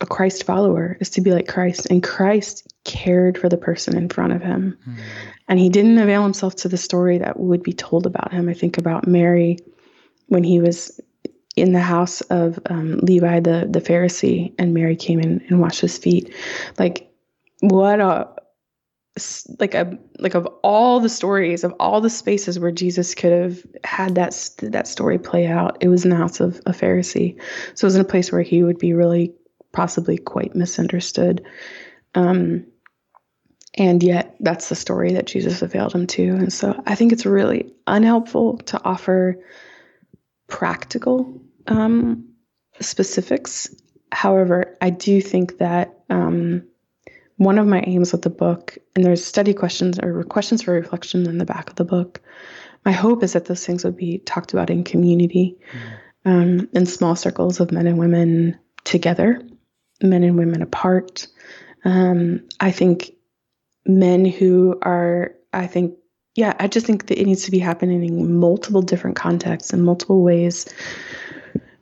[0.00, 4.08] a Christ follower is to be like Christ and Christ cared for the person in
[4.08, 4.78] front of him.
[4.88, 5.00] Mm.
[5.48, 8.48] and he didn't avail himself to the story that would be told about him.
[8.48, 9.58] I think about Mary
[10.28, 10.98] when he was
[11.60, 15.80] in the house of um, Levi the the Pharisee, and Mary came in and washed
[15.80, 16.34] his feet.
[16.78, 17.10] Like
[17.60, 18.28] what a
[19.58, 23.62] like a like of all the stories of all the spaces where Jesus could have
[23.84, 27.40] had that that story play out, it was in the house of a Pharisee.
[27.74, 29.34] So it was in a place where he would be really
[29.72, 31.44] possibly quite misunderstood.
[32.14, 32.66] Um,
[33.74, 36.30] and yet that's the story that Jesus availed him to.
[36.30, 39.38] And so I think it's really unhelpful to offer
[40.48, 42.28] practical um,
[42.80, 43.74] specifics.
[44.12, 46.64] However, I do think that um,
[47.36, 51.26] one of my aims with the book, and there's study questions or questions for reflection
[51.26, 52.20] in the back of the book.
[52.84, 55.98] My hope is that those things would be talked about in community, mm.
[56.24, 59.40] um, in small circles of men and women together,
[60.02, 61.28] men and women apart.
[61.84, 63.12] Um, I think
[63.86, 65.94] men who are, I think,
[66.34, 69.84] yeah, I just think that it needs to be happening in multiple different contexts and
[69.84, 70.66] multiple ways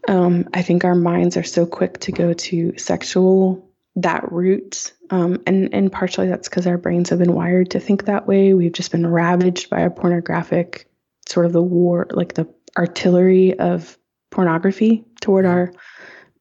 [0.08, 5.42] um, I think our minds are so quick to go to sexual that route, um,
[5.46, 8.52] and and partially that's because our brains have been wired to think that way.
[8.54, 10.88] We've just been ravaged by a pornographic
[11.28, 13.98] sort of the war, like the artillery of
[14.30, 15.72] pornography toward our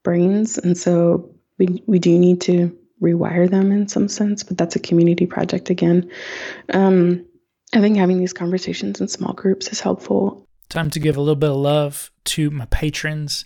[0.04, 4.44] brains, and so we we do need to rewire them in some sense.
[4.44, 6.12] But that's a community project again.
[6.74, 7.26] Um,
[7.74, 10.48] I think having these conversations in small groups is helpful.
[10.70, 13.46] Time to give a little bit of love to my patrons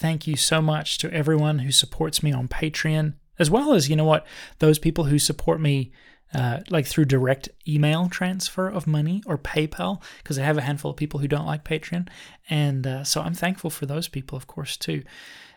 [0.00, 3.96] Thank you so much to everyone who supports me on Patreon, as well as, you
[3.96, 4.26] know what,
[4.58, 5.92] those people who support me
[6.32, 10.90] uh, like through direct email transfer of money or PayPal, because I have a handful
[10.90, 12.08] of people who don't like Patreon.
[12.48, 15.02] And uh, so I'm thankful for those people, of course, too.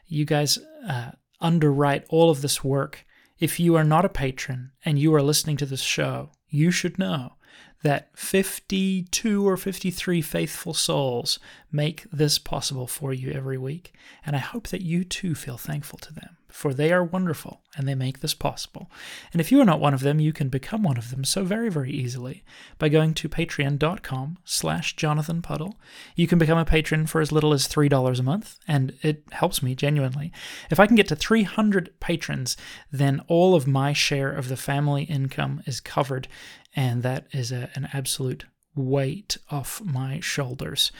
[0.07, 3.05] You guys uh, underwrite all of this work.
[3.39, 6.99] If you are not a patron and you are listening to this show, you should
[6.99, 7.35] know
[7.83, 11.37] that 52 or 53 faithful souls
[11.71, 13.93] make this possible for you every week.
[14.25, 17.87] And I hope that you too feel thankful to them, for they are wonderful and
[17.87, 18.91] they make this possible.
[19.31, 21.43] And if you are not one of them, you can become one of them so
[21.43, 22.43] very, very easily
[22.77, 25.79] by going to patreon.com slash Jonathan Puddle.
[26.15, 29.63] You can become a patron for as little as $3 a month, and it helps
[29.63, 30.31] me genuinely.
[30.69, 32.55] If I can get to 300 patrons,
[32.91, 36.27] then all of my share of the family income is covered
[36.75, 40.91] and that is a, an absolute weight off my shoulders.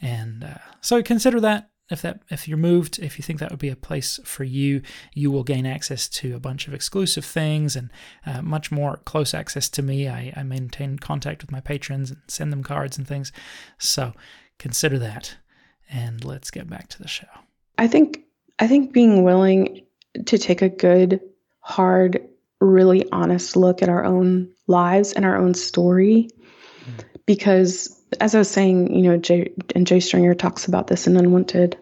[0.00, 1.71] And uh, so consider that.
[1.90, 4.82] If that if you're moved, if you think that would be a place for you,
[5.14, 7.90] you will gain access to a bunch of exclusive things and
[8.24, 10.08] uh, much more close access to me.
[10.08, 13.32] I, I maintain contact with my patrons and send them cards and things.
[13.78, 14.12] So
[14.58, 15.36] consider that,
[15.90, 17.26] and let's get back to the show.
[17.76, 18.22] I think
[18.58, 19.84] I think being willing
[20.26, 21.20] to take a good,
[21.60, 22.20] hard,
[22.60, 26.30] really honest look at our own lives and our own story.
[26.84, 27.04] Mm.
[27.26, 31.16] Because as I was saying, you know, Jay, and Jay Stringer talks about this in
[31.16, 31.78] Unwanted,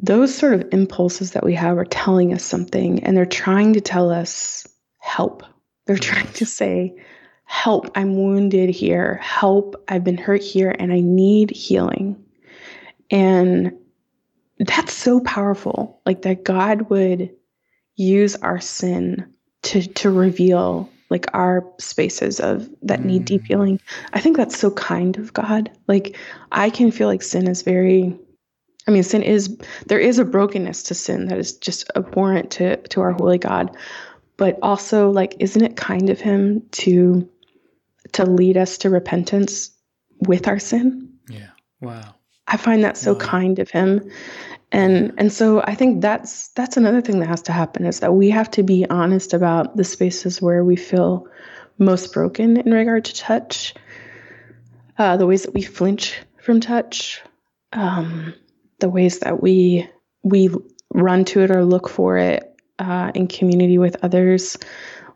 [0.00, 3.80] those sort of impulses that we have are telling us something and they're trying to
[3.80, 4.66] tell us
[4.98, 5.42] help.
[5.86, 6.96] They're trying to say,
[7.44, 9.14] help, I'm wounded here.
[9.16, 12.24] Help, I've been hurt here and I need healing.
[13.10, 13.72] And
[14.58, 16.00] that's so powerful.
[16.04, 17.30] Like that God would
[17.96, 23.46] use our sin to to reveal like our spaces of that need deep mm.
[23.46, 23.80] healing.
[24.12, 25.70] I think that's so kind of God.
[25.86, 26.16] Like
[26.52, 28.18] I can feel like sin is very
[28.86, 29.56] I mean sin is
[29.86, 33.76] there is a brokenness to sin that is just abhorrent to to our holy God.
[34.36, 37.28] But also like isn't it kind of him to
[38.12, 39.70] to lead us to repentance
[40.20, 41.12] with our sin?
[41.28, 41.50] Yeah.
[41.80, 42.14] Wow.
[42.46, 43.18] I find that so wow.
[43.18, 44.10] kind of him
[44.72, 48.14] and and so i think that's that's another thing that has to happen is that
[48.14, 51.26] we have to be honest about the spaces where we feel
[51.78, 53.74] most broken in regard to touch
[54.98, 57.22] uh, the ways that we flinch from touch
[57.72, 58.34] um,
[58.80, 59.88] the ways that we
[60.22, 60.50] we
[60.94, 64.56] run to it or look for it uh, in community with others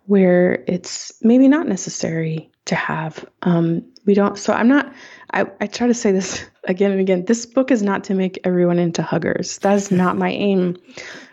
[0.07, 3.25] where it's maybe not necessary to have.
[3.43, 4.93] Um, we don't, so I'm not,
[5.33, 7.25] I, I try to say this again and again.
[7.25, 9.59] This book is not to make everyone into huggers.
[9.59, 10.77] That is not my aim.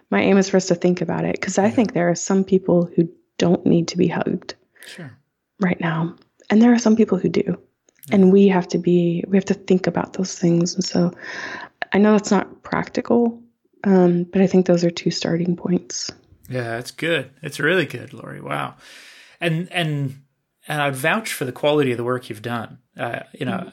[0.09, 2.43] My aim is for us to think about it because I think there are some
[2.43, 4.55] people who don't need to be hugged
[4.87, 5.11] sure.
[5.59, 6.15] right now.
[6.49, 7.57] And there are some people who do.
[8.11, 10.73] And we have to be, we have to think about those things.
[10.73, 11.11] And so
[11.93, 13.41] I know that's not practical,
[13.83, 16.11] um, but I think those are two starting points.
[16.49, 17.29] Yeah, it's good.
[17.43, 18.39] It's really good, Lore.
[18.41, 18.75] Wow.
[19.39, 20.21] And, and,
[20.69, 22.77] and I'd vouch for the quality of the work you've done.
[22.95, 23.69] Uh, you know, mm-hmm.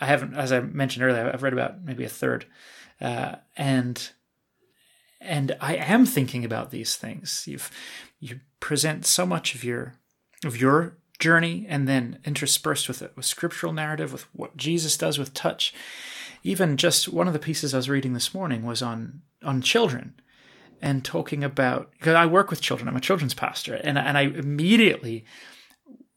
[0.00, 2.46] I haven't, as I mentioned earlier, I've read about maybe a third,
[3.00, 4.10] uh, and
[5.20, 7.44] and I am thinking about these things.
[7.46, 7.70] You've
[8.20, 9.94] you present so much of your
[10.44, 15.18] of your journey, and then interspersed with it with scriptural narrative, with what Jesus does
[15.18, 15.74] with touch.
[16.44, 20.14] Even just one of the pieces I was reading this morning was on on children
[20.80, 22.86] and talking about because I work with children.
[22.86, 25.24] I'm a children's pastor, and and I immediately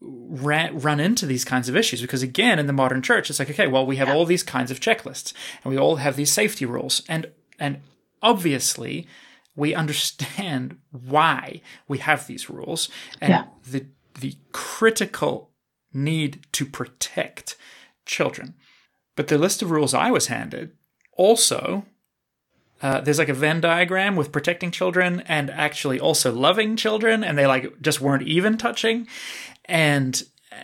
[0.01, 3.49] ran, run into these kinds of issues because again in the modern church it's like
[3.49, 5.33] okay well we have all these kinds of checklists
[5.63, 7.29] and we all have these safety rules and
[7.59, 7.81] and
[8.21, 9.05] obviously
[9.55, 12.89] we understand why we have these rules
[13.19, 13.43] and yeah.
[13.69, 13.85] the
[14.19, 15.49] the critical
[15.93, 17.55] need to protect
[18.05, 18.55] children.
[19.15, 20.71] But the list of rules I was handed
[21.13, 21.85] also
[22.81, 27.37] uh, there's like a Venn diagram with protecting children and actually also loving children, and
[27.37, 29.05] they like just weren't even touching.
[29.69, 30.21] And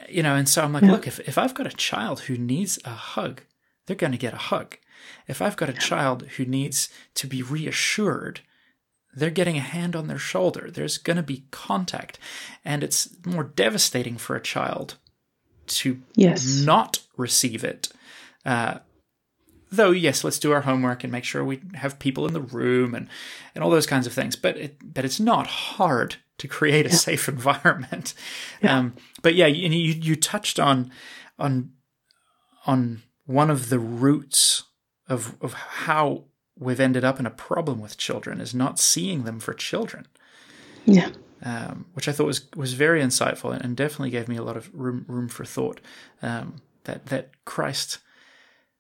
[0.10, 0.92] you know, and so I'm like, yeah.
[0.92, 3.42] look, if if I've got a child who needs a hug,
[3.86, 4.78] they're going to get a hug.
[5.28, 8.42] If I've got a child who needs to be reassured,
[9.16, 10.70] they're getting a hand on their shoulder.
[10.70, 12.20] There's going to be contact.
[12.64, 14.96] And it's more devastating for a child
[15.68, 16.62] to yes.
[16.62, 17.90] not receive it.
[18.46, 18.80] Uh,
[19.76, 22.94] though, yes, let's do our homework and make sure we have people in the room
[22.94, 23.08] and,
[23.54, 24.36] and all those kinds of things.
[24.36, 26.96] But it, but it's not hard to create a yeah.
[26.96, 28.14] safe environment.
[28.62, 28.78] Yeah.
[28.78, 30.92] Um, but yeah, you, you, you touched on
[31.38, 31.72] on
[32.66, 34.64] on one of the roots
[35.08, 36.26] of of how
[36.58, 40.08] we've ended up in a problem with children is not seeing them for children.
[40.86, 41.10] Yeah.
[41.44, 44.74] Um, which I thought was was very insightful and definitely gave me a lot of
[44.74, 45.82] room room for thought.
[46.22, 48.00] Um, that that Christ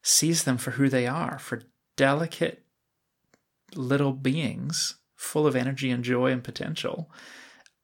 [0.05, 1.63] sees them for who they are, for
[1.97, 2.63] delicate
[3.73, 7.09] little beings full of energy and joy and potential,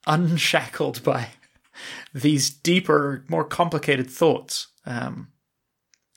[0.05, 1.29] unshackled by
[2.13, 4.67] these deeper, more complicated thoughts.
[4.85, 5.29] Um,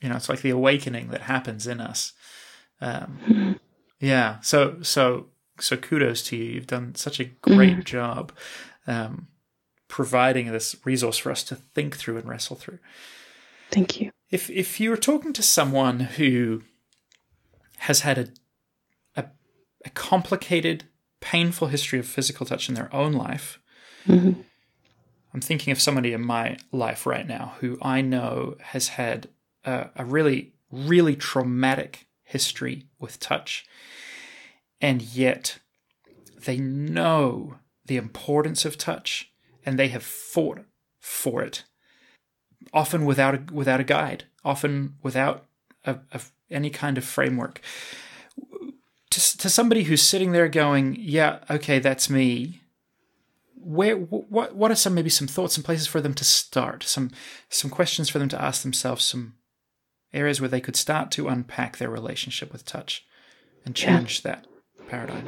[0.02, 2.12] you know, it's like the awakening that happens in us.
[2.82, 3.58] Um,
[4.00, 4.40] yeah.
[4.40, 5.28] So so
[5.58, 6.44] so kudos to you.
[6.44, 7.84] You've done such a great mm.
[7.84, 8.32] job
[8.86, 9.28] um,
[9.88, 12.80] providing this resource for us to think through and wrestle through.
[13.70, 14.10] Thank you.
[14.34, 16.62] If if you were talking to someone who
[17.78, 18.26] has had a
[19.14, 19.26] a,
[19.84, 20.86] a complicated,
[21.20, 23.60] painful history of physical touch in their own life.
[24.08, 24.40] Mm-hmm.
[25.32, 29.28] I'm thinking of somebody in my life right now who I know has had
[29.64, 33.64] a, a really, really traumatic history with touch.
[34.80, 35.60] And yet
[36.44, 39.30] they know the importance of touch
[39.64, 40.64] and they have fought
[40.98, 41.62] for it.
[42.72, 45.46] Often without a, without a guide, often without
[45.84, 47.60] a, a, any kind of framework.
[49.10, 52.62] To, to somebody who's sitting there going, "Yeah, okay, that's me,"
[53.54, 57.10] where what what are some maybe some thoughts and places for them to start some
[57.48, 59.34] some questions for them to ask themselves some
[60.12, 63.04] areas where they could start to unpack their relationship with touch
[63.64, 64.32] and change yeah.
[64.32, 64.46] that
[64.88, 65.26] paradigm?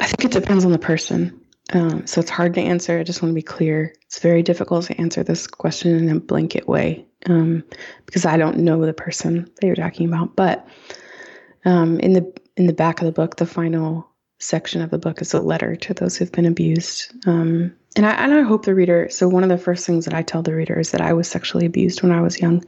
[0.00, 1.40] I think it depends on the person.
[1.72, 2.98] Um, so it's hard to answer.
[2.98, 3.94] I just want to be clear.
[4.06, 7.62] It's very difficult to answer this question in a blanket way um,
[8.06, 10.34] because I don't know the person that you're talking about.
[10.34, 10.66] But
[11.64, 14.08] um, in the in the back of the book, the final
[14.38, 17.12] section of the book is a letter to those who've been abused.
[17.26, 20.14] Um, and I, and I hope the reader, so one of the first things that
[20.14, 22.64] I tell the reader is that I was sexually abused when I was young.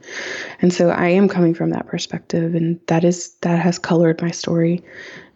[0.61, 2.53] And so I am coming from that perspective.
[2.55, 4.83] And that is, that has colored my story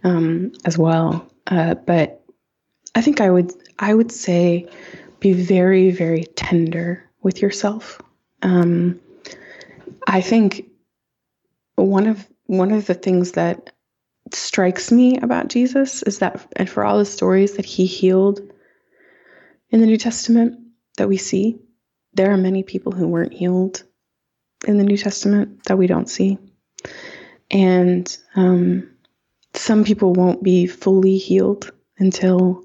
[0.03, 1.29] um, as well.
[1.47, 2.24] Uh, but
[2.95, 4.67] I think I would, I would say
[5.19, 8.01] be very, very tender with yourself.
[8.41, 8.99] Um,
[10.07, 10.69] I think
[11.75, 13.71] one of, one of the things that
[14.33, 18.39] strikes me about Jesus is that, and for all the stories that he healed
[19.69, 20.59] in the New Testament
[20.97, 21.59] that we see,
[22.13, 23.83] there are many people who weren't healed
[24.65, 26.37] in the New Testament that we don't see.
[27.51, 28.89] And um,
[29.53, 32.64] some people won't be fully healed until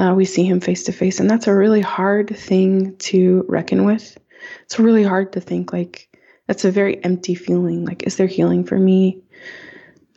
[0.00, 1.20] uh, we see him face to face.
[1.20, 4.16] And that's a really hard thing to reckon with.
[4.64, 6.08] It's really hard to think like,
[6.46, 7.84] that's a very empty feeling.
[7.84, 9.22] Like, is there healing for me?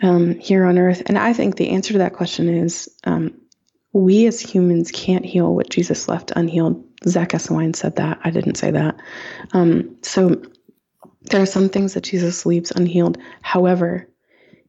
[0.03, 1.01] um, here on earth?
[1.05, 3.39] And I think the answer to that question is um,
[3.93, 6.83] we as humans can't heal what Jesus left unhealed.
[7.07, 8.19] Zack Eswine said that.
[8.23, 8.97] I didn't say that.
[9.53, 10.41] Um, so
[11.21, 13.17] there are some things that Jesus leaves unhealed.
[13.41, 14.07] However,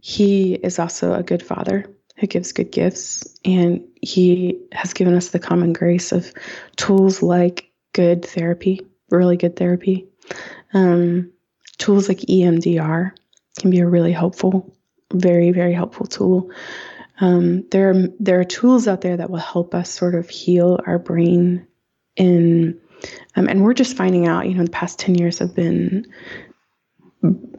[0.00, 1.86] he is also a good father
[2.16, 6.32] who gives good gifts, and he has given us the common grace of
[6.76, 10.06] tools like good therapy, really good therapy.
[10.72, 11.32] Um,
[11.78, 13.12] tools like EMDR
[13.58, 14.74] can be a really helpful,
[15.12, 16.50] very, very helpful tool.
[17.20, 20.80] Um, there, are, there are tools out there that will help us sort of heal
[20.86, 21.66] our brain
[22.16, 22.80] in
[23.36, 26.06] um, and we're just finding out you know the past 10 years have been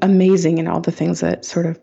[0.02, 1.80] amazing in all the things that sort of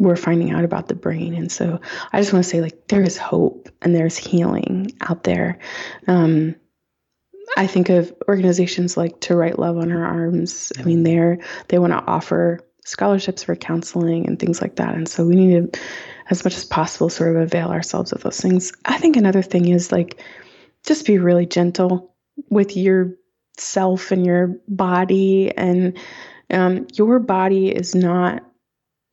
[0.00, 1.34] we're finding out about the brain.
[1.34, 1.80] And so
[2.12, 5.58] i just want to say like there is hope and there's healing out there.
[6.08, 6.56] Um,
[7.56, 10.72] i think of organizations like To Write Love on Her Arms.
[10.78, 11.38] I mean they're
[11.68, 14.94] they want to offer scholarships for counseling and things like that.
[14.94, 15.80] And so we need to
[16.30, 18.72] as much as possible sort of avail ourselves of those things.
[18.84, 20.22] I think another thing is like
[20.86, 22.14] just be really gentle
[22.48, 25.54] with yourself and your body.
[25.54, 25.98] And
[26.50, 28.44] um, your body is not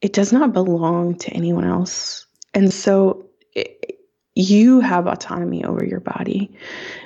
[0.02, 4.00] it does not belong to anyone else and so it,
[4.36, 6.52] you have autonomy over your body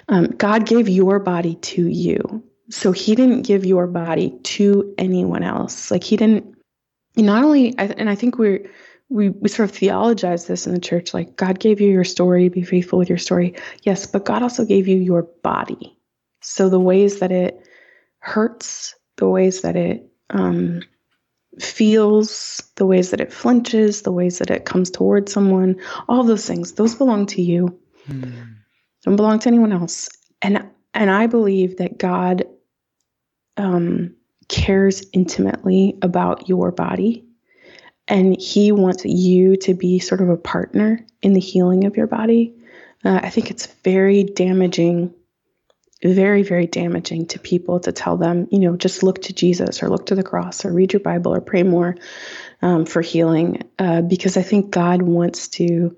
[0.09, 5.43] um, god gave your body to you so he didn't give your body to anyone
[5.43, 6.55] else like he didn't
[7.15, 8.69] not only and i think we're
[9.11, 12.47] we, we sort of theologize this in the church like God gave you your story,
[12.47, 13.53] be faithful with your story.
[13.83, 15.97] Yes, but God also gave you your body.
[16.39, 17.61] So the ways that it
[18.19, 20.81] hurts, the ways that it um,
[21.59, 26.45] feels, the ways that it flinches, the ways that it comes towards someone, all those
[26.45, 27.77] things, those belong to you.
[28.05, 28.31] Hmm.
[29.03, 30.09] Don't belong to anyone else.
[30.41, 32.45] And and I believe that God
[33.57, 34.15] um,
[34.47, 37.25] cares intimately about your body
[38.11, 42.07] and he wants you to be sort of a partner in the healing of your
[42.07, 42.53] body.
[43.05, 45.13] Uh, I think it's very damaging,
[46.03, 49.89] very, very damaging to people to tell them, you know, just look to Jesus or
[49.89, 51.95] look to the cross or read your Bible or pray more
[52.61, 53.63] um, for healing.
[53.77, 55.95] Uh, because I think God wants to,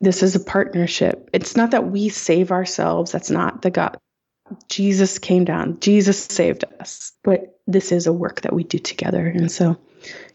[0.00, 1.30] this is a partnership.
[1.32, 3.98] It's not that we save ourselves, that's not the God.
[4.68, 9.26] Jesus came down, Jesus saved us, but this is a work that we do together.
[9.26, 9.76] And so,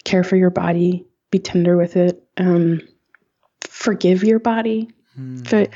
[0.04, 2.82] care for your body, be tender with it, um,
[3.62, 4.90] forgive your body.
[5.16, 5.44] Hmm.
[5.44, 5.68] For,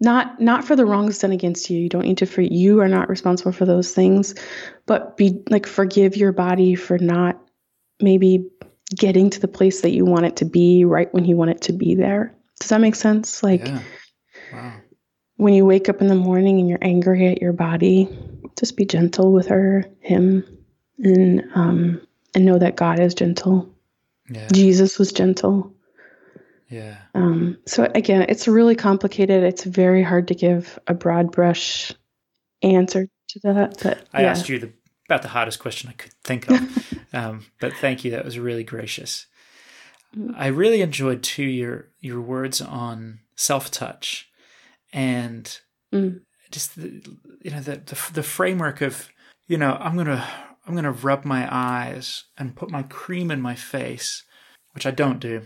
[0.00, 1.78] not not for the wrongs done against you.
[1.78, 4.34] You don't need to for you are not responsible for those things,
[4.86, 7.40] but be like forgive your body for not
[8.00, 8.46] maybe
[8.94, 11.62] getting to the place that you want it to be right when you want it
[11.62, 12.34] to be there.
[12.60, 13.42] Does that make sense?
[13.42, 13.82] Like yeah.
[14.52, 14.74] wow.
[15.36, 18.08] when you wake up in the morning and you're angry at your body,
[18.58, 20.44] just be gentle with her, him,
[20.98, 22.00] and um,
[22.34, 23.72] and know that God is gentle.
[24.28, 24.48] Yeah.
[24.52, 25.73] Jesus was gentle.
[26.68, 26.96] Yeah.
[27.14, 29.42] Um, so again, it's really complicated.
[29.42, 31.92] It's very hard to give a broad brush
[32.62, 33.80] answer to that.
[33.82, 34.30] But I yeah.
[34.30, 34.72] asked you the,
[35.06, 38.10] about the hardest question I could think of, um, but thank you.
[38.12, 39.26] That was really gracious.
[40.16, 40.34] Mm.
[40.36, 44.30] I really enjoyed too your your words on self touch,
[44.92, 45.58] and
[45.92, 46.20] mm.
[46.50, 47.02] just the,
[47.42, 49.08] you know the, the the framework of
[49.46, 50.26] you know I'm gonna
[50.66, 54.22] I'm going to rub my eyes and put my cream in my face,
[54.72, 55.42] which I don't do.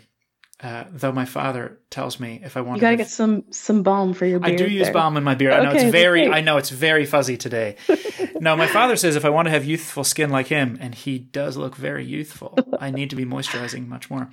[0.61, 3.85] Uh, though my father tells me if I want, to you gotta get some some
[3.85, 4.55] balm for your beard.
[4.55, 4.93] I do use there.
[4.93, 5.53] balm in my beard.
[5.53, 7.77] I know it's very, I know it's very fuzzy today.
[8.41, 11.19] no, my father says if I want to have youthful skin like him, and he
[11.19, 14.31] does look very youthful, I need to be moisturizing much more.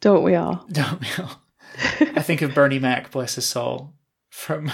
[0.00, 0.64] Don't we all?
[0.72, 1.42] Don't we all?
[2.00, 3.94] I think of Bernie Mac, bless his soul,
[4.30, 4.70] from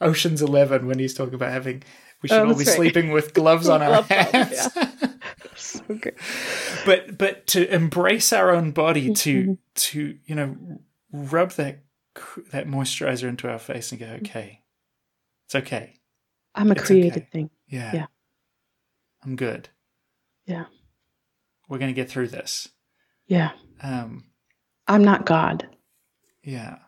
[0.00, 1.82] Ocean's Eleven when he's talking about having
[2.22, 2.66] we should oh, all be right.
[2.68, 4.70] sleeping with gloves on our hands.
[4.76, 5.08] Yeah.
[5.88, 6.14] so good.
[6.84, 9.52] But but to embrace our own body, to mm-hmm.
[9.74, 10.56] to you know
[11.12, 11.82] rub that
[12.50, 14.62] that moisturizer into our face and go, okay,
[15.46, 15.94] it's okay.
[16.54, 17.28] I'm a it's created okay.
[17.32, 17.50] thing.
[17.68, 17.90] Yeah.
[17.94, 18.06] Yeah.
[19.24, 19.68] I'm good.
[20.46, 20.64] Yeah.
[21.68, 22.68] We're gonna get through this.
[23.26, 23.52] Yeah.
[23.82, 24.24] Um
[24.88, 25.68] I'm not God.
[26.42, 26.78] Yeah.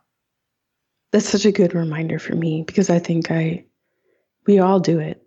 [1.13, 3.65] That's such a good reminder for me because I think I
[4.47, 5.25] we all do it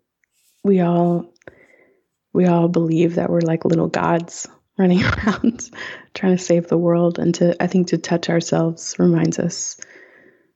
[0.67, 1.33] we all
[2.37, 5.71] we all believe that we're like little gods running around
[6.13, 7.17] trying to save the world.
[7.17, 9.81] And to i think to touch ourselves reminds us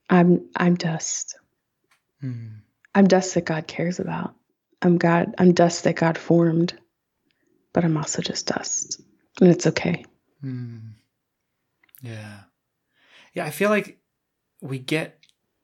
[0.08, 1.36] i'm i'm dust.
[2.22, 2.60] Mm.
[2.94, 4.32] i'm dust that god cares about.
[4.80, 6.72] I'm god i'm dust that god formed
[7.72, 9.00] but i'm also just dust.
[9.40, 10.04] And it's okay.
[10.44, 10.92] Mm.
[12.00, 12.42] yeah.
[13.34, 13.98] Yeah i feel like
[14.60, 15.18] we get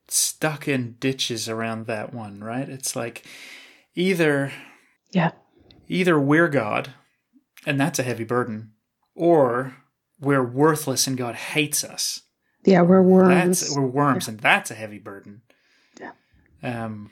[0.09, 2.67] stuck in ditches around that one right?
[2.67, 3.25] It's like
[3.95, 4.51] either
[5.11, 5.31] yeah
[5.89, 6.93] either we're god
[7.65, 8.71] and that's a heavy burden
[9.15, 9.75] or
[10.19, 12.21] we're worthless and God hates us.
[12.65, 13.61] Yeah, we're worms.
[13.61, 14.31] That's, we're worms, yeah.
[14.31, 15.41] and that's a heavy burden.
[15.99, 16.11] Yeah.
[16.61, 17.11] Um,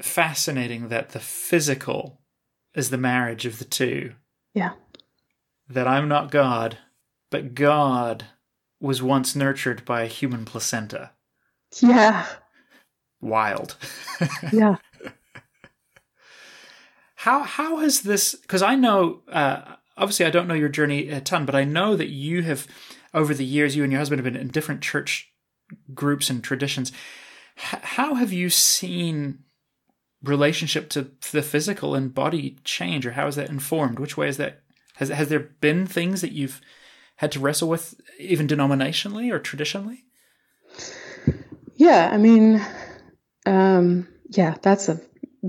[0.00, 2.20] fascinating that the physical
[2.74, 4.14] is the marriage of the two.
[4.54, 4.72] Yeah.
[5.68, 6.78] That I'm not God,
[7.30, 8.26] but God
[8.80, 11.12] was once nurtured by a human placenta.
[11.80, 12.26] Yeah.
[13.20, 13.76] Wild.
[14.52, 14.76] yeah.
[17.22, 18.34] How how has this?
[18.34, 21.94] Because I know, uh, obviously, I don't know your journey a ton, but I know
[21.94, 22.66] that you have,
[23.14, 25.32] over the years, you and your husband have been in different church
[25.94, 26.90] groups and traditions.
[27.56, 29.44] H- how have you seen
[30.24, 34.00] relationship to the physical and body change, or how is that informed?
[34.00, 34.62] Which way is that?
[34.96, 36.60] Has has there been things that you've
[37.18, 40.06] had to wrestle with, even denominationally or traditionally?
[41.76, 42.60] Yeah, I mean,
[43.46, 45.00] um, yeah, that's a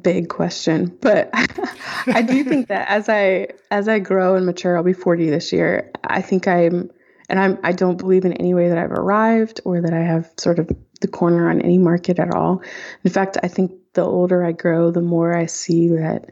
[0.01, 1.29] big question, but
[2.07, 5.53] I do think that as I as I grow and mature, I'll be 40 this
[5.53, 5.91] year.
[6.03, 6.91] I think I'm
[7.29, 10.31] and I'm I don't believe in any way that I've arrived or that I have
[10.37, 10.69] sort of
[11.01, 12.61] the corner on any market at all.
[13.03, 16.25] In fact, I think the older I grow, the more I see that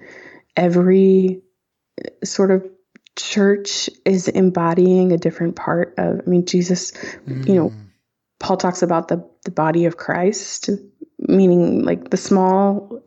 [0.55, 1.41] every
[2.23, 2.67] sort of
[3.17, 6.91] church is embodying a different part of I mean Jesus,
[7.27, 7.47] mm.
[7.47, 7.87] you know, mm.
[8.39, 10.69] Paul talks about the the body of Christ,
[11.19, 13.03] meaning like the small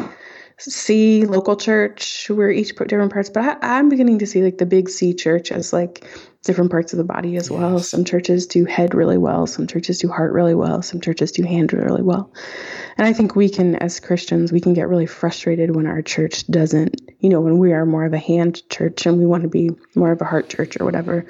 [0.64, 4.58] C local church we're each put different parts but I, am beginning to see like
[4.58, 6.06] the big c church as like
[6.42, 7.50] different parts of the body as yes.
[7.50, 11.32] well some churches do head really well some churches do heart really well some churches
[11.32, 12.32] do hand really well
[12.96, 16.46] and i think we can as christians we can get really frustrated when our church
[16.48, 19.48] doesn't you know when we are more of a hand church and we want to
[19.48, 21.26] be more of a heart church or whatever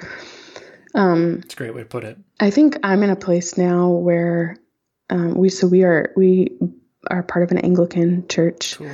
[0.93, 3.89] um it's a great way to put it i think i'm in a place now
[3.89, 4.57] where
[5.09, 6.57] um, we so we are we
[7.07, 8.77] are part of an Anglican church.
[8.77, 8.89] Cool.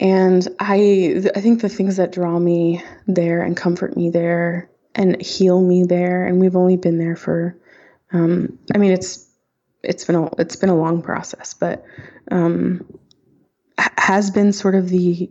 [0.00, 5.20] And I I think the things that draw me there and comfort me there and
[5.20, 7.56] heal me there and we've only been there for
[8.12, 9.28] um, I mean it's
[9.82, 11.84] it's been a it's been a long process but
[12.30, 12.84] um,
[13.76, 15.30] has been sort of the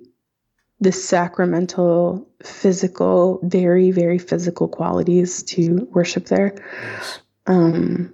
[0.80, 7.20] the sacramental physical very very physical qualities to worship there yes.
[7.48, 8.14] um,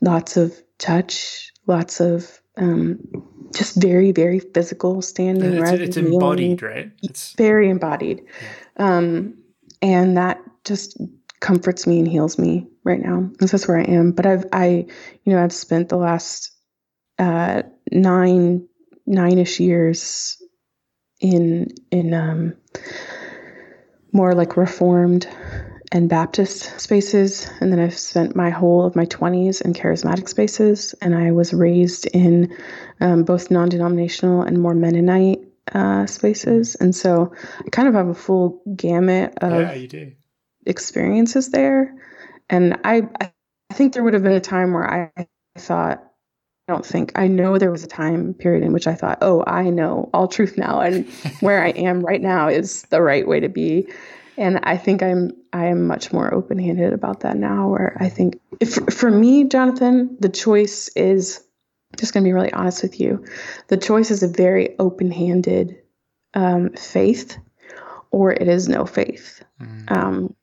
[0.00, 3.00] lots of touch lots of um,
[3.54, 5.54] just very, very physical standing.
[5.54, 6.90] It's, it's embodied, right?
[7.02, 8.22] It's very embodied.
[8.78, 8.96] Yeah.
[8.96, 9.34] Um,
[9.80, 11.00] and that just
[11.40, 13.18] comforts me and heals me right now.
[13.18, 14.12] And that's where I am.
[14.12, 14.86] But I've, I,
[15.24, 16.50] you know, I've spent the last
[17.18, 18.66] uh, nine,
[19.06, 20.42] nine-ish years
[21.20, 22.54] in, in um,
[24.12, 25.28] more like reformed
[25.94, 27.48] and Baptist spaces.
[27.60, 30.92] And then I've spent my whole of my 20s in charismatic spaces.
[31.00, 32.54] And I was raised in
[33.00, 35.38] um, both non denominational and more Mennonite
[35.72, 36.74] uh, spaces.
[36.74, 37.32] And so
[37.64, 40.06] I kind of have a full gamut of yeah,
[40.66, 41.94] experiences there.
[42.50, 43.30] And I, I
[43.72, 46.02] think there would have been a time where I thought,
[46.68, 49.44] I don't think I know there was a time period in which I thought, oh,
[49.46, 51.06] I know all truth now, and
[51.40, 53.86] where I am right now is the right way to be
[54.36, 57.68] and I think I'm I am much more open-handed about that now.
[57.68, 61.44] Where I think if for me, Jonathan, the choice is
[61.96, 63.24] just going to be really honest with you.
[63.68, 65.76] The choice is a very open-handed
[66.34, 67.38] um, faith,
[68.10, 69.42] or it is no faith.
[69.60, 69.92] Mm.
[69.92, 70.34] Um,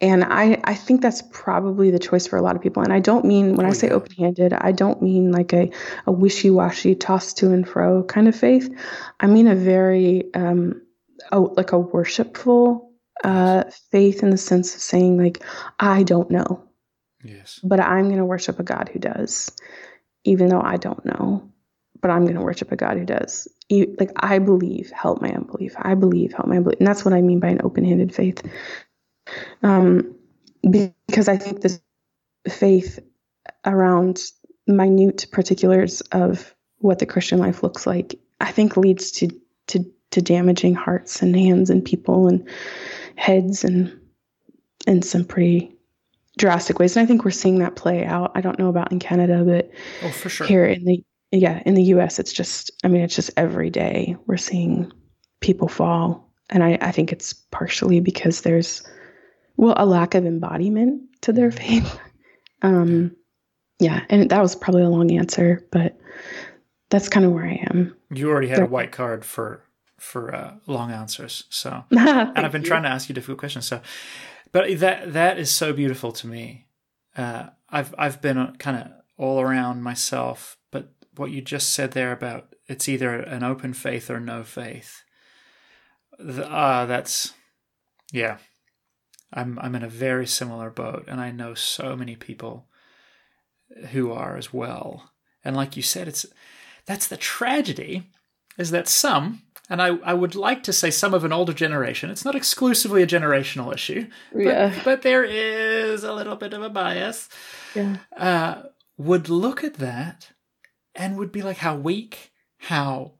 [0.00, 2.82] and I, I think that's probably the choice for a lot of people.
[2.82, 3.94] And I don't mean, when oh, I say yeah.
[3.94, 5.70] open handed, I don't mean like a,
[6.06, 8.68] a wishy washy, toss to and fro kind of faith.
[9.20, 10.82] I mean a very, um,
[11.32, 12.92] a, like a worshipful
[13.22, 15.42] uh, faith in the sense of saying, like,
[15.78, 16.64] I don't know.
[17.22, 17.60] Yes.
[17.62, 19.50] But I'm going to worship a God who does,
[20.24, 21.50] even though I don't know.
[22.00, 23.48] But I'm going to worship a God who does.
[23.70, 25.74] Like, I believe, help my unbelief.
[25.78, 26.78] I believe, help my unbelief.
[26.78, 28.42] And that's what I mean by an open handed faith.
[29.62, 30.14] Um,
[30.68, 31.80] because I think this
[32.48, 32.98] faith
[33.64, 34.22] around
[34.66, 39.30] minute particulars of what the Christian life looks like, I think leads to,
[39.68, 42.46] to, to damaging hearts and hands and people and
[43.16, 43.98] heads and
[44.86, 45.74] in some pretty
[46.38, 46.96] drastic ways.
[46.96, 48.32] And I think we're seeing that play out.
[48.34, 49.70] I don't know about in Canada, but
[50.02, 50.46] oh, for sure.
[50.46, 54.16] here in the yeah, in the US it's just I mean it's just every day
[54.26, 54.92] we're seeing
[55.40, 56.30] people fall.
[56.50, 58.82] And I, I think it's partially because there's
[59.56, 61.84] well a lack of embodiment to their mm-hmm.
[61.84, 62.00] faith.
[62.62, 63.14] Um
[63.78, 65.98] yeah, and that was probably a long answer, but
[66.88, 67.94] that's kind of where I am.
[68.10, 69.62] You already had a white card for
[70.04, 71.44] for uh, long answers.
[71.48, 72.68] So, and I've been you.
[72.68, 73.66] trying to ask you difficult questions.
[73.66, 73.80] So,
[74.52, 76.66] but that that is so beautiful to me.
[77.16, 82.12] Uh, I've I've been kind of all around myself, but what you just said there
[82.12, 85.02] about it's either an open faith or no faith.
[86.20, 87.32] Ah, uh, that's
[88.12, 88.38] yeah.
[89.32, 92.68] I'm I'm in a very similar boat, and I know so many people
[93.90, 95.10] who are as well.
[95.44, 96.24] And like you said, it's
[96.86, 98.10] that's the tragedy,
[98.58, 102.10] is that some, and I, I would like to say some of an older generation.
[102.10, 104.68] It's not exclusively a generational issue, Yeah.
[104.76, 107.28] but, but there is a little bit of a bias.
[107.74, 107.96] Yeah.
[108.16, 108.62] Uh,
[108.96, 110.30] would look at that
[110.94, 113.12] and would be like, how weak, how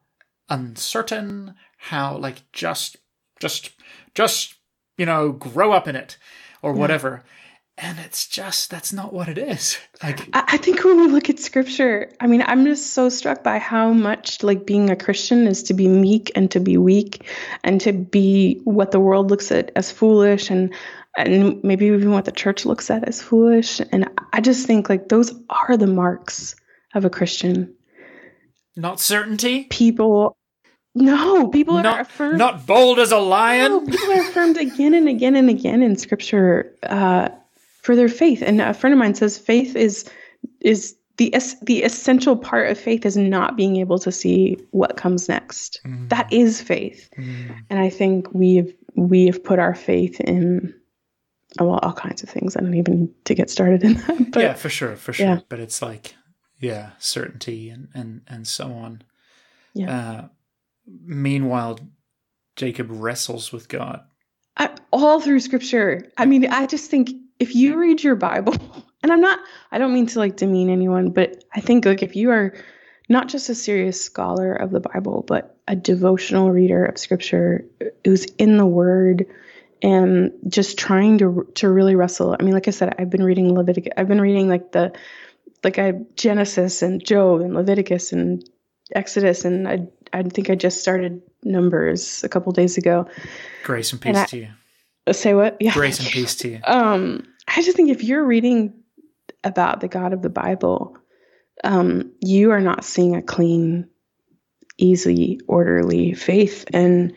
[0.49, 2.97] uncertain, how like just,
[3.41, 3.71] just,
[4.15, 4.55] just,
[4.97, 6.17] you know, grow up in it
[6.63, 7.23] or whatever.
[7.77, 9.79] And it's just, that's not what it is.
[10.01, 13.59] Like, I, think when we look at scripture, I mean, I'm just so struck by
[13.59, 17.27] how much like being a Christian is to be meek and to be weak
[17.64, 20.72] and to be what the world looks at as foolish and
[21.16, 23.81] and maybe even what the church looks at as foolish.
[23.93, 26.57] And I just think like those are the marks
[26.95, 27.75] of a Christian.
[28.77, 30.37] not certainty, People
[30.97, 33.87] no, people are not, affirmed not bold as a No, lion.
[33.87, 37.31] people are affirmed again and again and again in scripture uh,
[37.85, 38.43] for their faith.
[38.43, 40.11] And a friend of mine says faith is
[40.61, 44.97] is the es- the essential part of faith is not being able to see what
[44.97, 45.80] comes next.
[45.87, 46.09] Mm.
[46.09, 47.11] That is faith.
[47.18, 47.55] Mm.
[47.68, 50.74] And I think we've we have put our faith in
[51.61, 52.57] well all kinds of things.
[52.57, 54.30] I don't even need to get started in that.
[54.32, 55.26] But yeah, for sure, for sure.
[55.26, 55.41] yeah.
[55.51, 56.16] But it's like,
[56.59, 59.03] yeah, certainty and and and so on.
[59.74, 59.91] Yeah.
[59.95, 60.28] Uh,
[61.05, 61.78] meanwhile,
[62.57, 64.01] Jacob wrestles with God.
[64.57, 66.11] I, all through scripture.
[66.16, 68.55] I mean, I just think if you read your Bible,
[69.03, 69.39] and I'm not,
[69.70, 72.55] I don't mean to like demean anyone, but I think like if you are
[73.09, 77.87] not just a serious scholar of the Bible, but a devotional reader of scripture uh,
[78.05, 79.26] who's in the word
[79.82, 82.35] and just trying to to really wrestle.
[82.39, 83.93] I mean, like I said, I've been reading Leviticus.
[83.97, 84.93] I've been reading like the
[85.62, 88.43] like I Genesis and Job and Leviticus and
[88.95, 93.07] Exodus and I I think I just started Numbers a couple days ago.
[93.64, 94.49] Grace and And peace I- to you.
[95.13, 95.57] Say what?
[95.61, 95.75] Yeah.
[95.75, 96.61] Grace and peace to you.
[96.65, 98.73] Um, I just think if you're reading
[99.43, 100.97] about the God of the Bible,
[101.63, 103.89] um, you are not seeing a clean,
[104.79, 106.65] easy, orderly faith.
[106.73, 107.13] And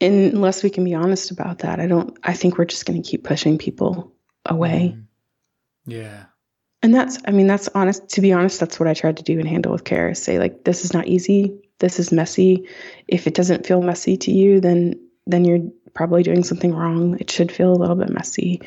[0.00, 2.16] unless we can be honest about that, I don't.
[2.22, 4.12] I think we're just going to keep pushing people
[4.46, 4.94] away.
[4.96, 5.04] Mm.
[5.86, 6.24] Yeah.
[6.82, 7.18] And that's.
[7.26, 8.08] I mean, that's honest.
[8.10, 10.10] To be honest, that's what I tried to do and handle with care.
[10.10, 11.58] Is say like, this is not easy.
[11.80, 12.68] This is messy.
[13.08, 14.94] If it doesn't feel messy to you, then
[15.26, 15.60] then you're
[15.98, 17.18] probably doing something wrong.
[17.18, 18.62] It should feel a little bit messy.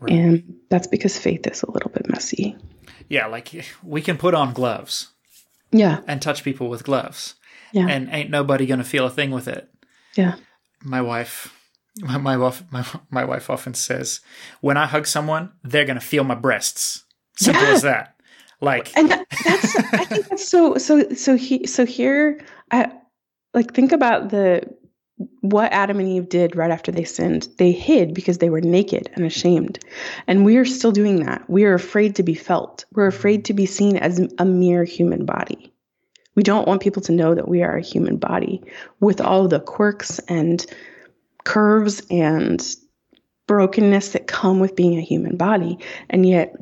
[0.00, 0.12] Right.
[0.12, 2.56] And that's because faith is a little bit messy.
[3.08, 3.48] Yeah, like
[3.84, 5.08] we can put on gloves
[5.70, 6.00] Yeah.
[6.08, 7.36] and touch people with gloves,
[7.72, 7.86] Yeah.
[7.88, 9.68] and ain't nobody gonna feel a thing with it.
[10.16, 10.34] yeah.
[10.82, 11.52] My wife,
[12.00, 14.20] my, my wife, my, my wife often says,
[14.60, 17.04] when I hug someone, they're gonna feel my breasts.
[17.36, 17.72] Simple Yeah.
[17.74, 18.16] as that.
[18.60, 22.40] Like, And that, that's I think that's so so so he so here
[22.70, 22.90] I
[23.54, 24.62] like think about the
[25.50, 27.48] what Adam and Eve did right after they sinned.
[27.58, 29.78] They hid because they were naked and ashamed.
[30.26, 31.48] And we are still doing that.
[31.48, 32.84] We are afraid to be felt.
[32.92, 35.72] We're afraid to be seen as a mere human body.
[36.34, 38.62] We don't want people to know that we are a human body
[39.00, 40.64] with all the quirks and
[41.44, 42.62] curves and
[43.46, 45.78] brokenness that come with being a human body.
[46.10, 46.54] And yet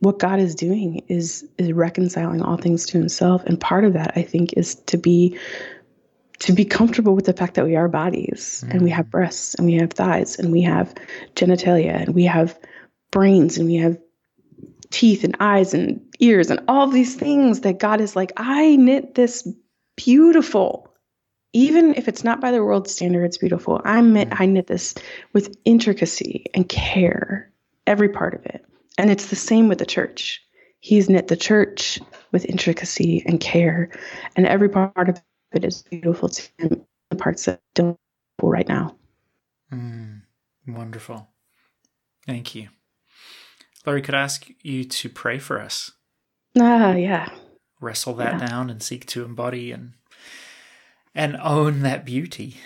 [0.00, 3.42] what God is doing is is reconciling all things to himself.
[3.44, 5.36] And part of that I think is to be
[6.40, 9.10] to be comfortable with the fact that we are bodies and we have mm.
[9.10, 10.94] breasts and we have thighs and we have
[11.34, 12.58] genitalia and we have
[13.10, 13.98] brains and we have
[14.90, 19.14] teeth and eyes and ears and all these things that God is like, I knit
[19.14, 19.48] this
[19.96, 20.94] beautiful.
[21.52, 23.80] Even if it's not by the world standard, it's beautiful.
[23.84, 24.12] I mm.
[24.12, 24.94] knit, I knit this
[25.32, 27.50] with intricacy and care,
[27.86, 28.64] every part of it.
[28.96, 30.42] And it's the same with the church.
[30.80, 31.98] He's knit the church
[32.30, 33.90] with intricacy and care,
[34.36, 35.20] and every part of
[35.52, 36.84] it is beautiful to him.
[37.10, 37.98] The parts that don't
[38.38, 38.96] pull right now.
[39.72, 40.22] mm,
[40.66, 41.28] wonderful.
[42.26, 42.68] Thank you.
[43.86, 45.92] Lore, could I ask you to pray for us?
[46.58, 47.30] Ah, yeah.
[47.80, 48.46] Wrestle that Yeah.
[48.46, 49.94] down and seek to embody and
[51.14, 52.56] and own that beauty.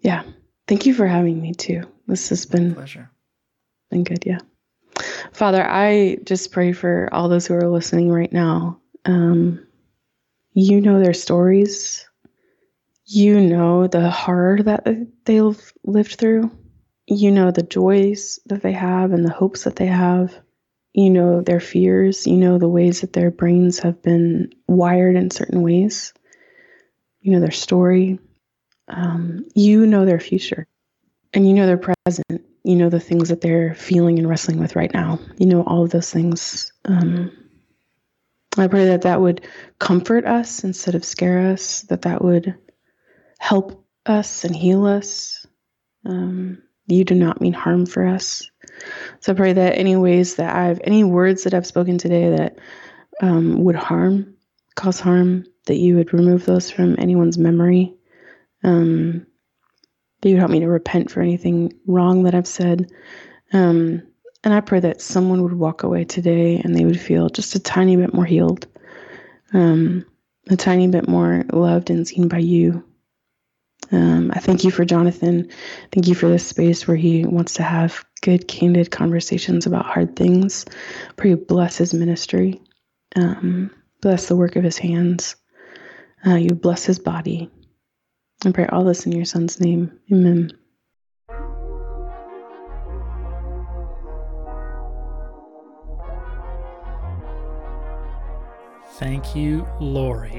[0.00, 0.24] Yeah.
[0.66, 1.82] Thank you for having me too.
[2.06, 3.10] This has been Pleasure.
[3.90, 4.38] been good, yeah.
[5.32, 8.80] Father, I just pray for all those who are listening right now.
[9.04, 9.66] Um,
[10.54, 12.08] you know their stories.
[13.06, 14.86] You know the horror that
[15.24, 16.50] they've lived through.
[17.06, 20.34] You know the joys that they have and the hopes that they have.
[20.94, 22.26] You know their fears.
[22.26, 26.14] You know the ways that their brains have been wired in certain ways.
[27.20, 28.20] You know their story.
[28.88, 30.66] Um, you know their future.
[31.34, 34.74] And you know their present you know the things that they're feeling and wrestling with
[34.74, 37.30] right now you know all of those things um,
[38.56, 39.46] i pray that that would
[39.78, 42.54] comfort us instead of scare us that that would
[43.38, 45.46] help us and heal us
[46.06, 48.50] um, you do not mean harm for us.
[49.20, 52.58] So I pray that any ways that I've, any words that I've spoken today that
[53.22, 54.34] um, would harm,
[54.74, 57.94] cause harm, that you would remove those from anyone's memory.
[58.62, 59.26] Um,
[60.20, 62.90] that you would help me to repent for anything wrong that I've said.
[63.52, 64.02] Um,
[64.44, 67.58] and I pray that someone would walk away today and they would feel just a
[67.58, 68.66] tiny bit more healed,
[69.54, 70.04] um,
[70.50, 72.84] a tiny bit more loved and seen by you.
[73.90, 75.50] Um, I thank you for Jonathan.
[75.92, 80.16] Thank you for this space where he wants to have good, candid conversations about hard
[80.16, 80.64] things.
[81.16, 82.60] Pray you bless his ministry,
[83.16, 83.70] um,
[84.00, 85.36] bless the work of his hands.
[86.26, 87.50] Uh, you bless his body.
[88.44, 89.98] I pray all this in your son's name.
[90.12, 90.50] Amen.
[98.98, 100.30] Thank you, Lore.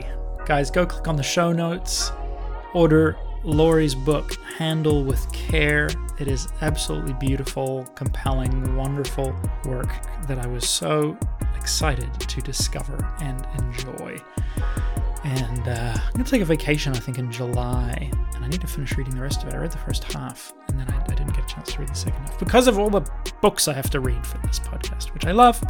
[0.45, 2.11] Guys, go click on the show notes.
[2.73, 5.89] Order Lore's book, Handle with Care.
[6.19, 9.35] It is absolutely beautiful, compelling, wonderful
[9.65, 9.91] work
[10.27, 11.17] that I was so
[11.57, 14.17] excited to discover and enjoy.
[15.25, 18.09] And uh, I'm going to take a vacation, I think, in July.
[18.35, 19.53] And I need to finish reading the rest of it.
[19.53, 22.21] I read the first half, and then I, I didn't chance to read the second
[22.21, 23.07] half because of all the
[23.41, 25.61] books I have to read for this podcast, which I love.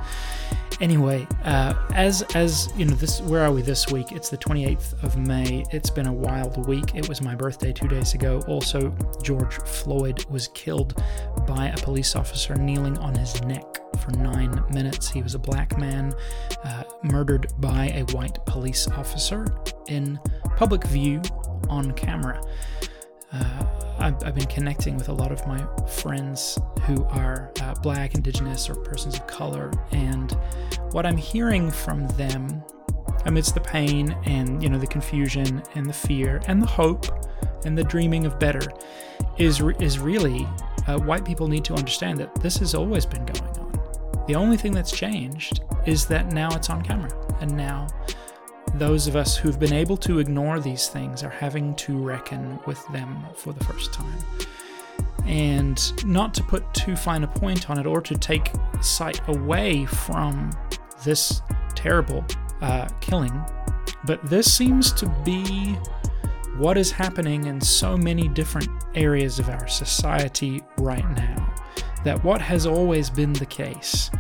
[0.82, 4.12] Anyway, uh, as as you know, this where are we this week?
[4.12, 5.64] It's the 28th of May.
[5.72, 6.96] It's been a wild week.
[6.96, 8.42] It was my birthday two days ago.
[8.48, 11.02] Also, George Floyd was killed
[11.48, 13.64] by a police officer kneeling on his neck
[14.02, 15.10] for nine minutes.
[15.10, 16.14] He was a black man
[16.66, 19.46] uh, murdered by a white police officer
[19.88, 20.20] in
[20.58, 21.22] public view
[21.70, 22.42] on camera.
[23.32, 23.66] Uh,
[24.06, 28.70] I've, I've, been connecting with a lot of my friends who are uh, black, indigenous,
[28.70, 30.32] or persons of color, and
[30.92, 32.64] what I'm hearing from them
[33.26, 37.08] amidst the pain and you know the confusion and the fear and the hope
[37.66, 38.62] and the dreaming of better
[39.40, 40.48] is is really
[40.86, 44.26] uh, white people need to understand that this has always been going on.
[44.28, 47.10] The only thing that's changed is that now it's on camera,
[47.42, 47.88] and now
[48.78, 52.86] those of us who've been able to ignore these things are having to reckon with
[52.90, 54.20] them for the first time.
[55.26, 58.52] And not to put too fine a point on it or to take
[58.82, 60.52] sight away from
[61.04, 61.42] this
[61.74, 62.24] terrible
[62.62, 63.44] uh, killing,
[64.06, 65.78] but this seems to be
[66.58, 71.54] what is happening in so many different areas of our society right now.
[72.04, 74.12] That what has always been the case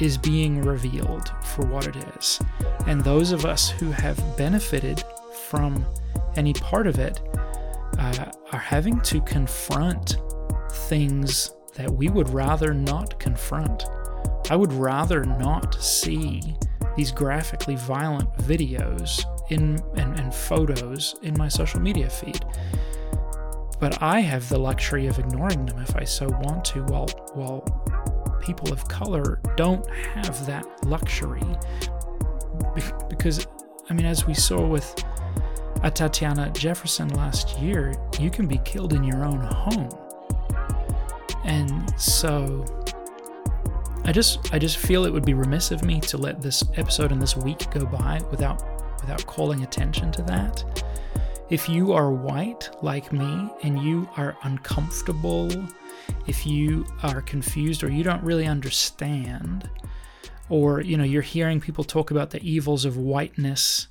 [0.00, 2.40] is being revealed for what it is.
[2.86, 5.02] And those of us who have benefited
[5.48, 5.86] from
[6.36, 7.20] any part of it
[7.98, 10.16] uh, are having to confront
[10.70, 13.84] things that we would rather not confront.
[14.50, 16.56] I would rather not see
[16.96, 22.44] these graphically violent videos in and, and photos in my social media feed.
[23.78, 27.62] But I have the luxury of ignoring them if I so want to, while while
[28.40, 31.42] people of color don't have that luxury.
[33.08, 33.46] Because,
[33.90, 34.94] I mean, as we saw with
[35.82, 39.90] uh, Atatiana Jefferson last year, you can be killed in your own home.
[41.44, 42.64] And so
[44.04, 47.12] I just I just feel it would be remiss of me to let this episode
[47.12, 48.62] and this week go by without
[49.00, 50.64] without calling attention to that.
[51.48, 55.50] If you are white like me and you are uncomfortable
[56.26, 59.68] if you are confused or you don't really understand,
[60.48, 63.88] or you know you're hearing people talk about the evils of whiteness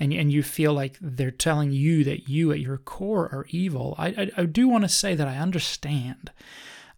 [0.00, 3.94] and, and you feel like they're telling you that you at your core are evil
[3.98, 6.30] i, I, I do want to say that i understand.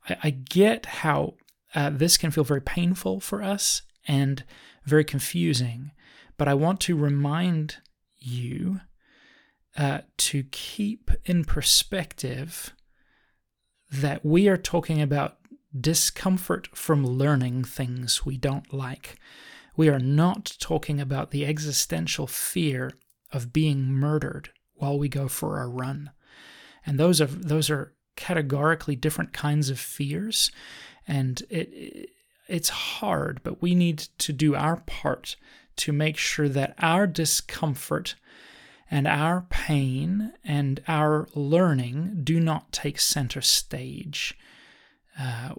[0.08, 1.34] I, I get how
[1.74, 4.44] uh, this can feel very painful for us and
[4.84, 5.92] very confusing
[6.38, 7.76] but i want to remind
[8.18, 8.80] you
[9.76, 12.74] uh, to keep in perspective
[13.90, 15.38] that we are talking about
[15.78, 19.16] discomfort from learning things we don't like.
[19.76, 22.92] We are not talking about the existential fear
[23.32, 26.10] of being murdered while we go for a run.
[26.86, 30.52] And those are those are categorically different kinds of fears
[31.06, 32.10] and it
[32.46, 35.36] it's hard, but we need to do our part
[35.76, 38.14] to make sure that our discomfort
[38.90, 44.36] and our pain and our learning do not take center stage.
[45.18, 45.54] Uh,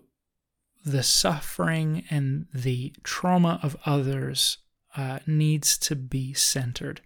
[0.85, 4.59] the suffering and the trauma of others
[4.95, 7.01] uh, needs to be centered.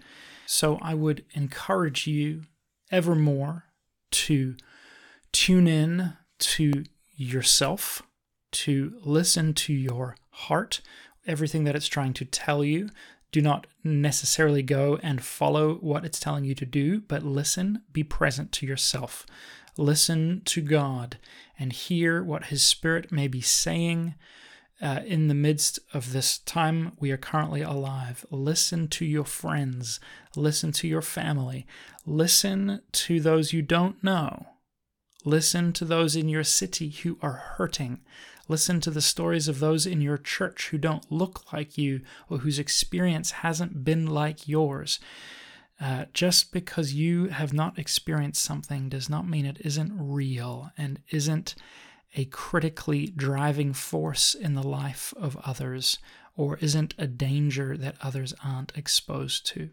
[0.45, 2.43] So I would encourage you
[2.91, 3.65] evermore
[4.11, 4.55] to
[5.31, 6.83] tune in to
[7.15, 8.01] yourself,
[8.51, 10.81] to listen to your heart,
[11.27, 12.89] everything that it's trying to tell you,
[13.31, 18.03] do not necessarily go and follow what it's telling you to do, but listen, be
[18.03, 19.25] present to yourself.
[19.77, 21.17] Listen to God
[21.57, 24.15] and hear what His Spirit may be saying
[24.81, 28.25] uh, in the midst of this time we are currently alive.
[28.31, 29.99] Listen to your friends,
[30.35, 31.67] listen to your family,
[32.05, 34.47] listen to those you don't know.
[35.25, 37.99] Listen to those in your city who are hurting.
[38.49, 42.39] Listen to the stories of those in your church who don't look like you or
[42.39, 44.99] whose experience hasn't been like yours.
[45.79, 50.99] Uh, just because you have not experienced something does not mean it isn't real and
[51.11, 51.53] isn't
[52.15, 55.99] a critically driving force in the life of others
[56.35, 59.69] or isn't a danger that others aren't exposed to.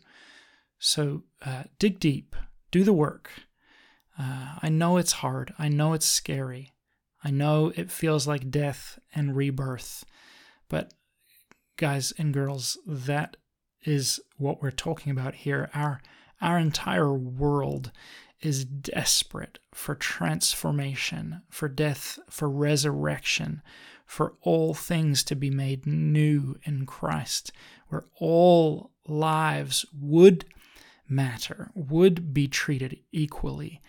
[0.78, 2.36] So uh, dig deep,
[2.70, 3.30] do the work.
[4.18, 6.72] Uh, I know it's hard, I know it's scary,
[7.26, 10.04] I know it feels like death and rebirth,
[10.68, 10.94] but
[11.76, 13.36] guys and girls, that
[13.82, 15.68] is what we're talking about here.
[15.74, 16.00] Our
[16.40, 17.90] our entire world
[18.40, 23.60] is desperate for transformation, for death, for resurrection,
[24.04, 27.50] for all things to be made new in Christ,
[27.88, 30.44] where all lives would
[31.08, 33.80] matter, would be treated equally,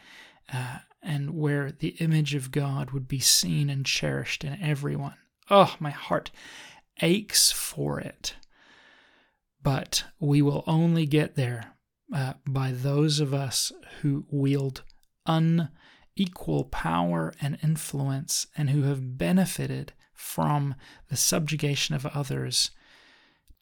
[0.51, 5.15] uh, and where the image of God would be seen and cherished in everyone.
[5.49, 6.31] Oh, my heart
[7.01, 8.35] aches for it.
[9.61, 11.73] But we will only get there
[12.13, 13.71] uh, by those of us
[14.01, 14.83] who wield
[15.25, 20.75] unequal power and influence and who have benefited from
[21.09, 22.71] the subjugation of others,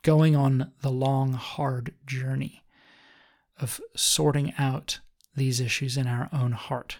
[0.04, 2.64] going on the long, hard journey
[3.60, 5.00] of sorting out
[5.36, 7.00] these issues in our own heart.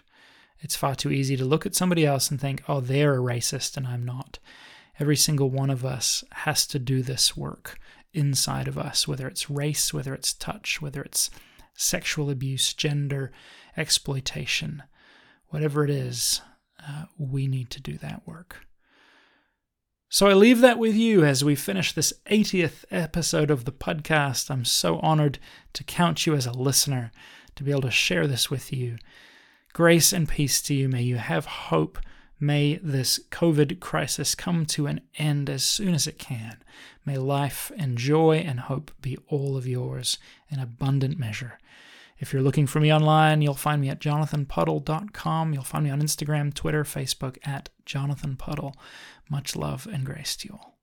[0.60, 3.76] It's far too easy to look at somebody else and think, oh, they're a racist
[3.76, 4.38] and I'm not.
[4.98, 7.78] Every single one of us has to do this work
[8.14, 11.30] inside of us, whether it's race, whether it's touch, whether it's
[11.74, 13.30] sexual abuse, gender,
[13.76, 14.82] exploitation,
[15.48, 16.40] whatever it is,
[16.86, 18.66] uh, we need to do that work.
[20.08, 24.50] So I leave that with you as we finish this 80th episode of the podcast.
[24.50, 25.38] I'm so honored
[25.74, 27.10] to count you as a listener,
[27.56, 28.96] to be able to share this with you.
[29.76, 30.88] Grace and peace to you.
[30.88, 31.98] May you have hope
[32.40, 36.56] May this COVID crisis come to an end as soon as it can.
[37.04, 40.16] May life and joy and hope be all of yours
[40.48, 41.58] in abundant measure.
[42.18, 45.52] If you're looking for me online, you'll find me at jonathanpuddle.com.
[45.52, 48.74] You'll find me on Instagram, Twitter, Facebook at Jonathan Puddle.
[49.28, 50.75] Much love and grace to you all.